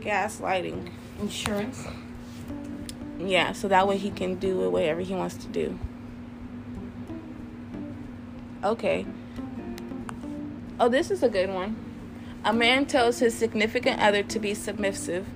Gaslighting. 0.01 0.91
Insurance. 1.21 1.85
Yeah, 3.19 3.53
so 3.53 3.69
that 3.69 3.87
way 3.87 3.97
he 3.97 4.11
can 4.11 4.37
do 4.37 4.65
it 4.65 4.71
whatever 4.71 5.01
he 5.01 5.15
wants 5.15 5.37
to 5.37 5.49
do. 5.49 5.79
Okay. 8.65 9.07
Oh, 10.79 10.89
this 10.89 11.11
is 11.11 11.23
a 11.23 11.29
good 11.29 11.51
one. 11.51 11.77
A 12.45 12.53
man 12.53 12.87
tells 12.87 13.19
his 13.19 13.35
significant 13.35 14.01
other 14.01 14.23
to 14.23 14.39
be 14.39 14.55
submissive, 14.55 15.27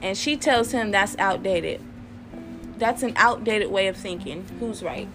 and 0.00 0.16
she 0.16 0.36
tells 0.36 0.72
him 0.72 0.90
that's 0.90 1.16
outdated. 1.18 1.82
That's 2.78 3.02
an 3.02 3.12
outdated 3.16 3.70
way 3.70 3.88
of 3.88 3.96
thinking. 3.96 4.46
Who's 4.58 4.82
right? 4.82 5.08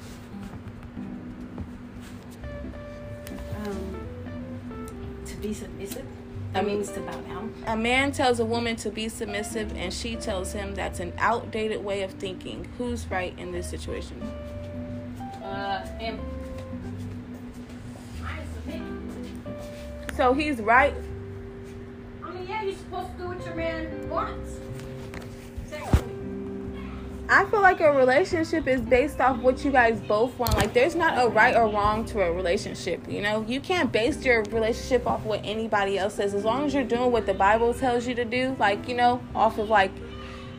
Um, 3.66 4.08
to 5.26 5.36
be 5.38 5.54
submissive. 5.54 6.06
That 6.54 6.68
means 6.68 6.92
to 6.92 7.00
bow 7.00 7.20
down. 7.22 7.52
A 7.66 7.76
man 7.76 8.12
tells 8.12 8.40
a 8.40 8.46
woman 8.46 8.76
to 8.78 8.92
be 8.92 9.10
submissive, 9.10 9.76
and 9.76 9.92
she 9.92 10.16
tells 10.16 10.54
him 10.54 10.76
that's 10.76 11.00
an 11.00 11.14
outdated 11.18 11.84
way 11.84 12.04
of 12.04 12.12
thinking. 12.12 12.68
Who's 12.78 13.10
right 13.10 13.34
in 13.40 13.52
this 13.52 13.68
situation? 13.68 14.22
Uh, 15.44 15.84
submit. 18.54 18.82
So 20.16 20.34
he's 20.34 20.60
right. 20.62 20.94
Wants. 24.10 24.60
I 27.30 27.46
feel 27.46 27.62
like 27.62 27.80
a 27.80 27.92
relationship 27.92 28.68
is 28.68 28.82
based 28.82 29.20
off 29.20 29.40
what 29.40 29.64
you 29.64 29.72
guys 29.72 30.00
both 30.02 30.38
want. 30.38 30.56
Like, 30.56 30.74
there's 30.74 30.94
not 30.94 31.24
a 31.24 31.30
right 31.30 31.56
or 31.56 31.68
wrong 31.68 32.06
to 32.06 32.22
a 32.22 32.32
relationship. 32.32 33.10
You 33.10 33.22
know, 33.22 33.46
you 33.48 33.60
can't 33.60 33.92
base 33.92 34.24
your 34.24 34.44
relationship 34.44 35.08
off 35.08 35.24
what 35.24 35.42
anybody 35.44 35.98
else 35.98 36.16
says. 36.16 36.34
As 36.34 36.44
long 36.44 36.66
as 36.66 36.74
you're 36.74 36.84
doing 36.84 37.12
what 37.12 37.26
the 37.26 37.34
Bible 37.34 37.74
tells 37.74 38.06
you 38.06 38.14
to 38.16 38.26
do, 38.26 38.56
like, 38.60 38.88
you 38.88 38.96
know, 38.96 39.22
off 39.34 39.58
of 39.58 39.70
like, 39.70 39.92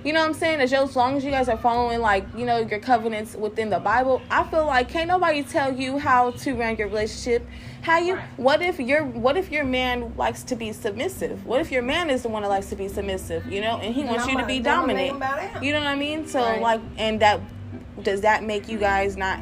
you 0.05 0.13
know 0.13 0.21
what 0.21 0.27
I'm 0.27 0.35
saying? 0.35 0.61
As, 0.61 0.73
as 0.73 0.95
long 0.95 1.17
as 1.17 1.25
you 1.25 1.31
guys 1.31 1.49
are 1.49 1.57
following, 1.57 2.01
like, 2.01 2.27
you 2.37 2.45
know, 2.45 2.59
your 2.59 2.79
covenants 2.79 3.35
within 3.35 3.71
the 3.71 3.79
Bible, 3.79 4.21
I 4.31 4.45
feel 4.45 4.67
like 4.67 4.89
can't 4.89 5.09
nobody 5.09 5.43
tell 5.43 5.75
you 5.75 5.99
how 5.99 6.33
to 6.33 6.55
run 6.55 6.77
your 6.77 6.89
relationship. 6.89 7.47
How 7.83 7.99
you? 7.99 8.17
What 8.37 8.63
if 8.63 8.79
your 8.79 9.05
What 9.05 9.37
if 9.37 9.51
your 9.51 9.65
man 9.65 10.15
likes 10.17 10.43
to 10.45 10.57
be 10.57 10.73
submissive? 10.73 11.45
What 11.47 11.61
if 11.61 11.73
your 11.73 11.83
man 11.83 12.11
is 12.11 12.23
the 12.23 12.29
one 12.29 12.43
that 12.43 12.49
likes 12.49 12.69
to 12.71 12.77
be 12.77 12.89
submissive? 12.89 13.47
You 13.47 13.61
know, 13.61 13.79
and 13.79 13.95
he 13.95 14.05
wants 14.05 14.27
you 14.27 14.39
to 14.39 14.47
be 14.47 14.59
then 14.61 14.75
I'm 14.75 14.81
gonna 14.83 14.95
make 14.95 15.11
dominant. 15.11 15.11
him 15.11 15.19
bow 15.21 15.55
down. 15.55 15.63
You 15.63 15.73
know 15.73 15.81
what 15.81 15.89
I 15.89 15.95
mean? 15.95 16.27
So 16.27 16.41
Right. 16.41 16.61
like, 16.61 16.81
and 16.99 17.21
that 17.21 17.41
does 18.03 18.21
that 18.23 18.43
make 18.43 18.69
you 18.69 18.79
guys 18.79 19.17
not 19.17 19.41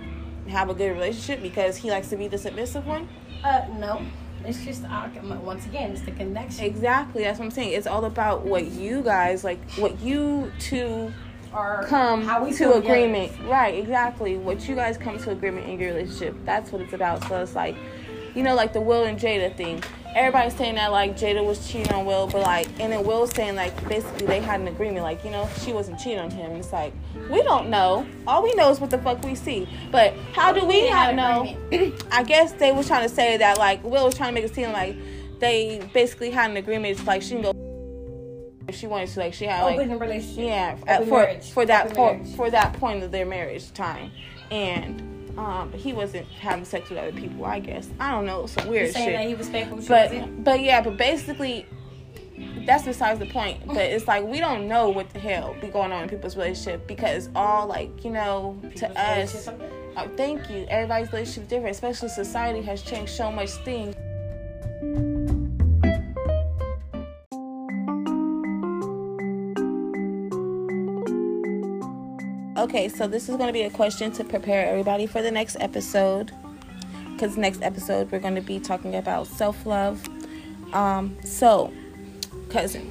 have 0.49 0.71
a 0.71 0.75
good 0.75 0.93
relationship 0.93 1.43
because 1.43 1.77
he 1.77 1.91
likes 1.91 2.09
to 2.09 2.17
be 2.17 2.29
the 2.29 2.39
submissive 2.39 2.87
one? 2.87 3.09
Uh, 3.45 3.63
no. 3.79 4.01
It's 4.45 4.65
just, 4.65 4.83
once 5.43 5.67
again, 5.67 5.93
it's 5.93 6.03
the 6.03 6.13
connection. 6.13 6.65
Exactly. 6.65 7.23
That's 7.25 7.39
what 7.39 7.47
I'm 7.47 7.51
saying. 7.51 7.73
It's 7.73 7.87
all 7.87 8.05
about 8.05 8.45
what 8.45 8.67
you 8.67 9.03
guys 9.03 9.45
like, 9.45 9.59
what 9.73 10.01
you 10.01 10.51
two 10.59 11.13
are 11.53 11.85
come 11.87 12.23
how 12.25 12.43
we 12.45 12.51
to 12.53 12.57
together. 12.57 12.79
agreement. 12.79 13.33
Right. 13.45 13.75
Exactly. 13.75 14.37
What 14.37 14.69
you 14.69 14.75
guys 14.75 14.97
come 14.97 15.19
to 15.19 15.31
agreement 15.31 15.69
in 15.69 15.79
your 15.79 15.95
relationship. 15.95 16.35
That's 16.45 16.73
what 16.73 16.83
it's 16.83 16.93
about. 16.93 17.23
So 17.29 17.41
it's 17.43 17.55
like, 17.55 17.77
you 18.35 18.43
know, 18.43 18.55
like 18.55 18.73
the 18.73 18.81
Will 18.81 19.05
and 19.05 19.19
Jada 19.19 19.55
thing. 19.57 19.83
Everybody's 20.15 20.55
saying 20.57 20.75
that 20.75 20.93
like 20.93 21.17
Jada 21.17 21.45
was 21.45 21.67
cheating 21.71 21.93
on 21.93 22.05
Will, 22.05 22.27
but 22.27 22.43
like, 22.43 22.67
and 22.79 22.93
then 22.93 23.05
Will's 23.05 23.31
saying 23.31 23.57
like 23.57 23.89
basically 23.89 24.27
they 24.27 24.41
had 24.41 24.61
an 24.61 24.69
agreement, 24.69 25.03
like 25.03 25.25
you 25.25 25.31
know 25.31 25.49
she 25.61 25.73
wasn't 25.73 25.99
cheating 25.99 26.19
on 26.19 26.31
him. 26.31 26.53
It's 26.53 26.73
like 26.73 26.93
we 27.31 27.43
don't 27.43 27.71
know. 27.71 28.07
All 28.27 28.43
we 28.43 28.55
know 28.55 28.71
is 28.71 28.81
what 28.81 28.91
the 28.91 28.99
fuck 28.99 29.23
we 29.25 29.35
see. 29.35 29.67
But 29.91 30.15
how 30.33 30.53
do 30.53 30.65
we 30.67 30.91
not 30.91 31.15
know? 31.15 31.57
I 32.13 32.23
guess 32.23 32.53
they 32.53 32.73
was 32.73 32.87
trying 32.87 33.09
to 33.09 33.15
say 33.15 33.37
that 33.39 33.59
like 33.59 33.83
Will 33.83 34.05
was 34.05 34.15
trying 34.15 34.35
to 34.35 34.41
make 34.41 34.45
it 34.51 34.55
seem 34.55 34.73
like 34.73 34.97
they 35.41 35.81
basically 35.93 36.31
had 36.31 36.51
an 36.51 36.57
agreement. 36.57 36.99
It's 36.99 37.07
like 37.07 37.23
she 37.23 37.31
can 37.31 37.43
go 37.43 37.53
if 38.69 38.77
she 38.77 38.87
wanted 38.87 39.09
to. 39.09 39.21
Like 39.21 39.35
she 39.35 39.47
had 39.47 39.65
like 39.65 39.79
Open 39.79 39.99
relationship. 39.99 40.45
yeah 40.45 40.79
Open 40.83 41.09
for 41.09 41.11
marriage. 41.21 41.51
for 41.51 41.67
that 41.67 41.95
for, 41.95 42.25
for 42.37 42.51
that 42.51 42.75
point 42.75 43.03
of 43.03 43.11
their 43.11 43.27
marriage 43.27 43.73
time, 43.73 44.11
and 44.51 45.22
um 45.39 45.73
he 45.73 45.93
wasn't 45.93 46.27
having 46.29 46.65
sex 46.65 46.91
with 46.91 46.99
other 46.99 47.13
people. 47.13 47.45
I 47.45 47.61
guess 47.61 47.89
I 47.99 48.11
don't 48.13 48.27
know 48.27 48.47
some 48.47 48.65
You're 48.67 48.73
weird 48.75 48.93
saying 48.93 49.09
shit. 49.09 49.17
that 49.17 49.27
he 49.29 49.35
was 49.35 49.49
faithful. 49.49 49.79
But 49.89 50.45
but 50.45 50.61
yeah, 50.61 50.81
but 50.83 50.97
basically, 50.97 51.67
that's 52.67 52.85
besides 52.85 53.19
the 53.19 53.27
point. 53.27 53.67
But 53.67 53.77
it's 53.79 54.07
like 54.07 54.25
we 54.25 54.41
don't 54.41 54.69
know 54.69 54.91
what 54.91 55.11
the 55.11 55.19
hell 55.19 55.57
be 55.61 55.69
going 55.69 55.93
on 55.93 56.05
in 56.05 56.09
people's 56.09 56.37
relationship 56.37 56.87
because 56.87 57.31
all 57.35 57.67
like 57.67 58.05
you 58.05 58.11
know 58.11 58.59
People's 58.63 58.81
to 58.81 58.91
us. 58.91 58.97
relationships 58.97 59.49
are 59.49 59.53
different. 59.53 59.73
Oh, 59.95 60.11
thank 60.17 60.51
you. 60.51 60.67
Everybody's 60.69 61.13
relationship 61.13 61.43
is 61.45 61.49
different, 61.49 61.75
especially 61.75 62.09
society 62.09 62.63
has 62.63 62.83
changed 62.83 63.13
so 63.13 63.31
much 63.31 63.51
things. 63.65 63.95
Okay, 72.63 72.89
so 72.89 73.09
this 73.09 73.29
is 73.29 73.35
going 73.35 73.49
to 73.49 73.53
be 73.53 73.63
a 73.63 73.71
question 73.71 74.13
to 74.13 74.23
prepare 74.23 74.69
everybody 74.69 75.05
for 75.05 75.21
the 75.21 75.33
next 75.33 75.57
episode. 75.59 76.31
Because 77.11 77.37
next 77.37 77.61
episode 77.61 78.13
we're 78.13 78.21
going 78.21 78.37
to 78.37 78.41
be 78.41 78.61
talking 78.61 78.95
about 78.95 79.27
self 79.27 79.67
love. 79.67 80.01
Um, 80.73 81.17
so, 81.25 81.73
cousin, 82.51 82.83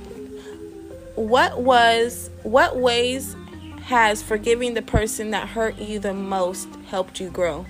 what 1.16 1.62
was 1.62 2.30
what 2.44 2.76
ways 2.80 3.38
has 3.84 4.22
forgiving 4.22 4.74
the 4.74 4.82
person 4.82 5.32
that 5.32 5.48
hurt 5.48 5.80
you 5.80 6.00
the 6.00 6.14
most 6.14 6.68
helped 6.90 7.22
you 7.22 7.30
grow, 7.30 7.66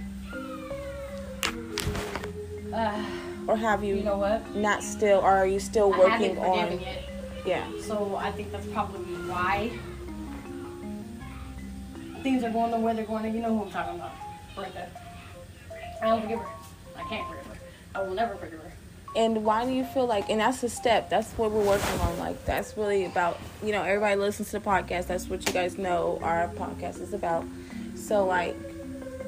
Uh, 2.73 3.05
or 3.47 3.57
have 3.57 3.83
you, 3.83 3.97
you 3.97 4.03
know 4.03 4.17
what? 4.17 4.55
not 4.55 4.81
still, 4.81 5.19
or 5.19 5.29
are 5.29 5.45
you 5.45 5.59
still 5.59 5.91
working 5.91 6.39
on? 6.39 6.79
yet. 6.79 7.09
Yeah. 7.45 7.67
So 7.83 8.15
I 8.15 8.31
think 8.31 8.51
that's 8.51 8.67
probably 8.67 9.13
why 9.29 9.71
things 12.21 12.43
are 12.43 12.49
going 12.49 12.71
the 12.71 12.79
way 12.79 12.93
they're 12.93 13.05
going. 13.05 13.33
You 13.33 13.41
know 13.41 13.57
who 13.57 13.63
I'm 13.65 13.71
talking 13.71 13.95
about, 13.95 14.11
Brenda. 14.55 14.87
I 16.01 16.07
don't 16.07 16.21
forgive 16.21 16.39
her. 16.39 16.47
I 16.97 17.03
can't 17.03 17.27
forgive 17.27 17.45
her. 17.45 17.57
I 17.95 18.01
will 18.03 18.13
never 18.13 18.35
forgive 18.35 18.59
her. 18.61 18.71
And 19.15 19.43
why 19.43 19.65
do 19.65 19.71
you 19.71 19.83
feel 19.83 20.05
like, 20.07 20.29
and 20.29 20.39
that's 20.39 20.61
the 20.61 20.69
step, 20.69 21.09
that's 21.09 21.33
what 21.33 21.51
we're 21.51 21.65
working 21.65 21.99
on. 21.99 22.17
Like, 22.17 22.45
that's 22.45 22.77
really 22.77 23.05
about, 23.05 23.39
you 23.61 23.73
know, 23.73 23.83
everybody 23.83 24.15
listens 24.15 24.51
to 24.51 24.59
the 24.59 24.65
podcast. 24.65 25.07
That's 25.07 25.27
what 25.27 25.45
you 25.45 25.53
guys 25.53 25.77
know 25.77 26.17
our 26.23 26.47
podcast 26.55 27.01
is 27.01 27.13
about. 27.13 27.45
So, 27.95 28.25
like, 28.25 28.55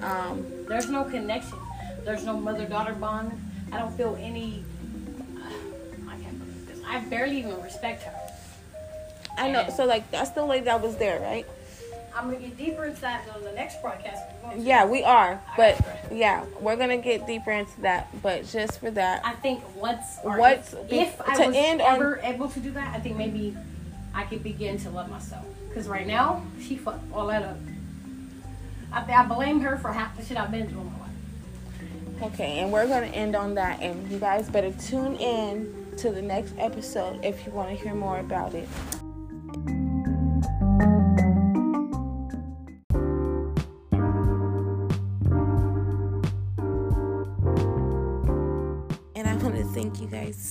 um, 0.01 0.45
There's 0.67 0.89
no 0.89 1.03
connection. 1.03 1.57
There's 2.05 2.23
no 2.23 2.39
mother-daughter 2.39 2.93
bond. 2.93 3.31
I 3.71 3.79
don't 3.79 3.95
feel 3.95 4.17
any. 4.21 4.63
I 6.07 6.15
can't 6.17 6.39
believe 6.39 6.67
this. 6.67 6.79
I 6.87 6.99
barely 7.01 7.39
even 7.39 7.61
respect 7.61 8.03
her. 8.03 8.13
I 9.37 9.51
know, 9.51 9.69
so, 9.75 9.85
like, 9.85 10.09
that's 10.11 10.29
the 10.31 10.45
lady 10.45 10.65
that 10.65 10.81
was 10.81 10.95
there, 10.95 11.19
right? 11.19 11.45
I'm 12.15 12.25
gonna 12.25 12.37
get 12.37 12.57
deeper 12.57 12.85
into 12.85 13.01
that 13.01 13.27
on 13.33 13.43
the 13.43 13.51
next 13.51 13.81
broadcast. 13.81 14.21
We're 14.43 14.49
going 14.49 14.61
to. 14.61 14.67
Yeah, 14.67 14.85
we 14.85 15.03
are. 15.03 15.41
But, 15.57 15.79
yeah, 16.11 16.45
we're 16.59 16.75
to 16.89 16.97
get 16.97 17.25
deeper 17.25 17.51
into 17.51 17.81
that. 17.81 18.07
But 18.21 18.45
just 18.47 18.79
for 18.79 18.91
that, 18.91 19.25
I 19.25 19.33
think 19.33 19.63
or 20.23 20.37
What's 20.37 20.73
if, 20.73 20.89
be- 20.89 20.99
if 20.99 21.21
I 21.21 21.47
was 21.47 21.55
end 21.55 21.81
on- 21.81 21.95
ever 21.95 22.19
able 22.23 22.49
to 22.49 22.59
do 22.59 22.71
that, 22.71 22.95
I 22.95 22.99
think 22.99 23.17
maybe 23.17 23.57
I 24.13 24.23
could 24.23 24.43
begin 24.43 24.77
to 24.79 24.89
love 24.89 25.09
myself. 25.09 25.45
Because 25.69 25.87
right 25.87 26.05
now, 26.05 26.45
she 26.61 26.77
fucked 26.77 27.11
all 27.11 27.27
that 27.27 27.41
up. 27.41 27.57
I, 28.91 29.11
I 29.11 29.25
blame 29.25 29.59
her 29.61 29.77
for 29.77 29.91
half 29.91 30.15
the 30.15 30.23
shit 30.23 30.37
I've 30.37 30.51
been 30.51 30.69
through 30.69 30.81
in 30.81 30.85
my 30.93 30.99
life. 30.99 32.33
Okay, 32.33 32.59
and 32.59 32.71
we're 32.71 32.85
going 32.85 33.11
to 33.11 33.17
end 33.17 33.35
on 33.35 33.55
that. 33.55 33.81
And 33.81 34.09
you 34.11 34.19
guys 34.19 34.49
better 34.49 34.71
tune 34.73 35.15
in 35.15 35.87
to 35.97 36.11
the 36.11 36.21
next 36.21 36.53
episode 36.59 37.25
if 37.25 37.43
you 37.45 37.51
want 37.51 37.69
to 37.69 37.75
hear 37.83 37.95
more 37.95 38.19
about 38.19 38.53
it. 38.53 38.67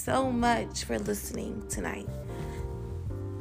So 0.04 0.32
much 0.32 0.82
for 0.82 0.98
listening 0.98 1.62
tonight. 1.68 2.08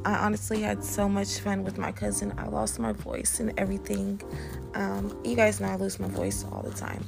I 0.04 0.14
honestly 0.14 0.60
had 0.60 0.84
so 0.84 1.08
much 1.08 1.40
fun 1.40 1.64
with 1.64 1.76
my 1.76 1.90
cousin. 1.90 2.32
I 2.38 2.46
lost 2.46 2.78
my 2.78 2.92
voice 2.92 3.40
and 3.40 3.52
everything. 3.58 4.20
Um, 4.74 5.16
you 5.24 5.34
guys 5.34 5.60
know 5.60 5.68
I 5.68 5.76
lose 5.76 5.98
my 5.98 6.06
voice 6.06 6.44
all 6.52 6.62
the 6.62 6.70
time. 6.70 7.04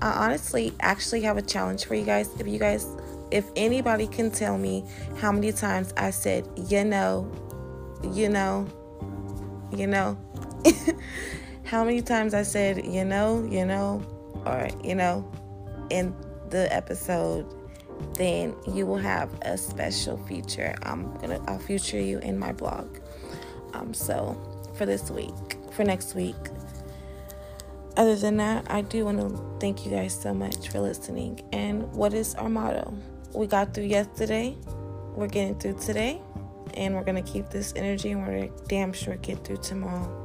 I 0.00 0.12
honestly 0.12 0.72
actually 0.80 1.20
have 1.22 1.36
a 1.36 1.42
challenge 1.42 1.84
for 1.84 1.94
you 1.94 2.06
guys. 2.06 2.30
If 2.40 2.46
you 2.46 2.58
guys, 2.58 2.86
if 3.30 3.44
anybody 3.54 4.06
can 4.06 4.30
tell 4.30 4.56
me 4.56 4.82
how 5.18 5.30
many 5.30 5.52
times 5.52 5.92
I 5.98 6.08
said, 6.08 6.48
you 6.56 6.82
know, 6.84 7.30
you 8.14 8.30
know, 8.30 8.66
you 9.76 9.86
know, 9.86 10.18
how 11.64 11.84
many 11.84 12.00
times 12.00 12.32
I 12.32 12.44
said, 12.44 12.86
you 12.86 13.04
know, 13.04 13.46
you 13.50 13.66
know, 13.66 14.02
or, 14.46 14.68
you 14.82 14.94
know, 14.94 15.30
in 15.90 16.14
the 16.48 16.74
episode, 16.74 17.55
then 18.14 18.54
you 18.66 18.86
will 18.86 18.98
have 18.98 19.30
a 19.42 19.56
special 19.56 20.16
feature. 20.26 20.74
I'm 20.82 21.16
gonna 21.18 21.42
I'll 21.46 21.58
feature 21.58 22.00
you 22.00 22.18
in 22.18 22.38
my 22.38 22.52
blog. 22.52 22.98
Um, 23.74 23.92
so 23.92 24.36
for 24.74 24.86
this 24.86 25.10
week, 25.10 25.34
for 25.72 25.84
next 25.84 26.14
week. 26.14 26.36
Other 27.96 28.14
than 28.14 28.36
that, 28.36 28.70
I 28.70 28.82
do 28.82 29.06
want 29.06 29.20
to 29.20 29.58
thank 29.58 29.86
you 29.86 29.90
guys 29.90 30.18
so 30.18 30.34
much 30.34 30.68
for 30.68 30.80
listening. 30.80 31.40
And 31.52 31.90
what 31.92 32.12
is 32.12 32.34
our 32.34 32.48
motto? 32.48 32.94
We 33.34 33.46
got 33.46 33.72
through 33.72 33.84
yesterday. 33.84 34.54
We're 35.14 35.28
getting 35.28 35.58
through 35.58 35.78
today, 35.78 36.20
and 36.74 36.94
we're 36.94 37.04
gonna 37.04 37.22
keep 37.22 37.48
this 37.48 37.72
energy, 37.74 38.12
and 38.12 38.26
we're 38.26 38.50
damn 38.68 38.92
sure 38.92 39.16
get 39.16 39.44
through 39.44 39.58
tomorrow. 39.58 40.22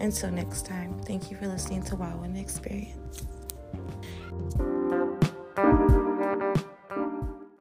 Until 0.00 0.30
next 0.30 0.64
time, 0.64 0.96
thank 1.00 1.30
you 1.30 1.36
for 1.36 1.48
listening 1.48 1.82
to 1.84 1.96
Wow 1.96 2.22
and 2.22 2.36
Experience. 2.36 3.26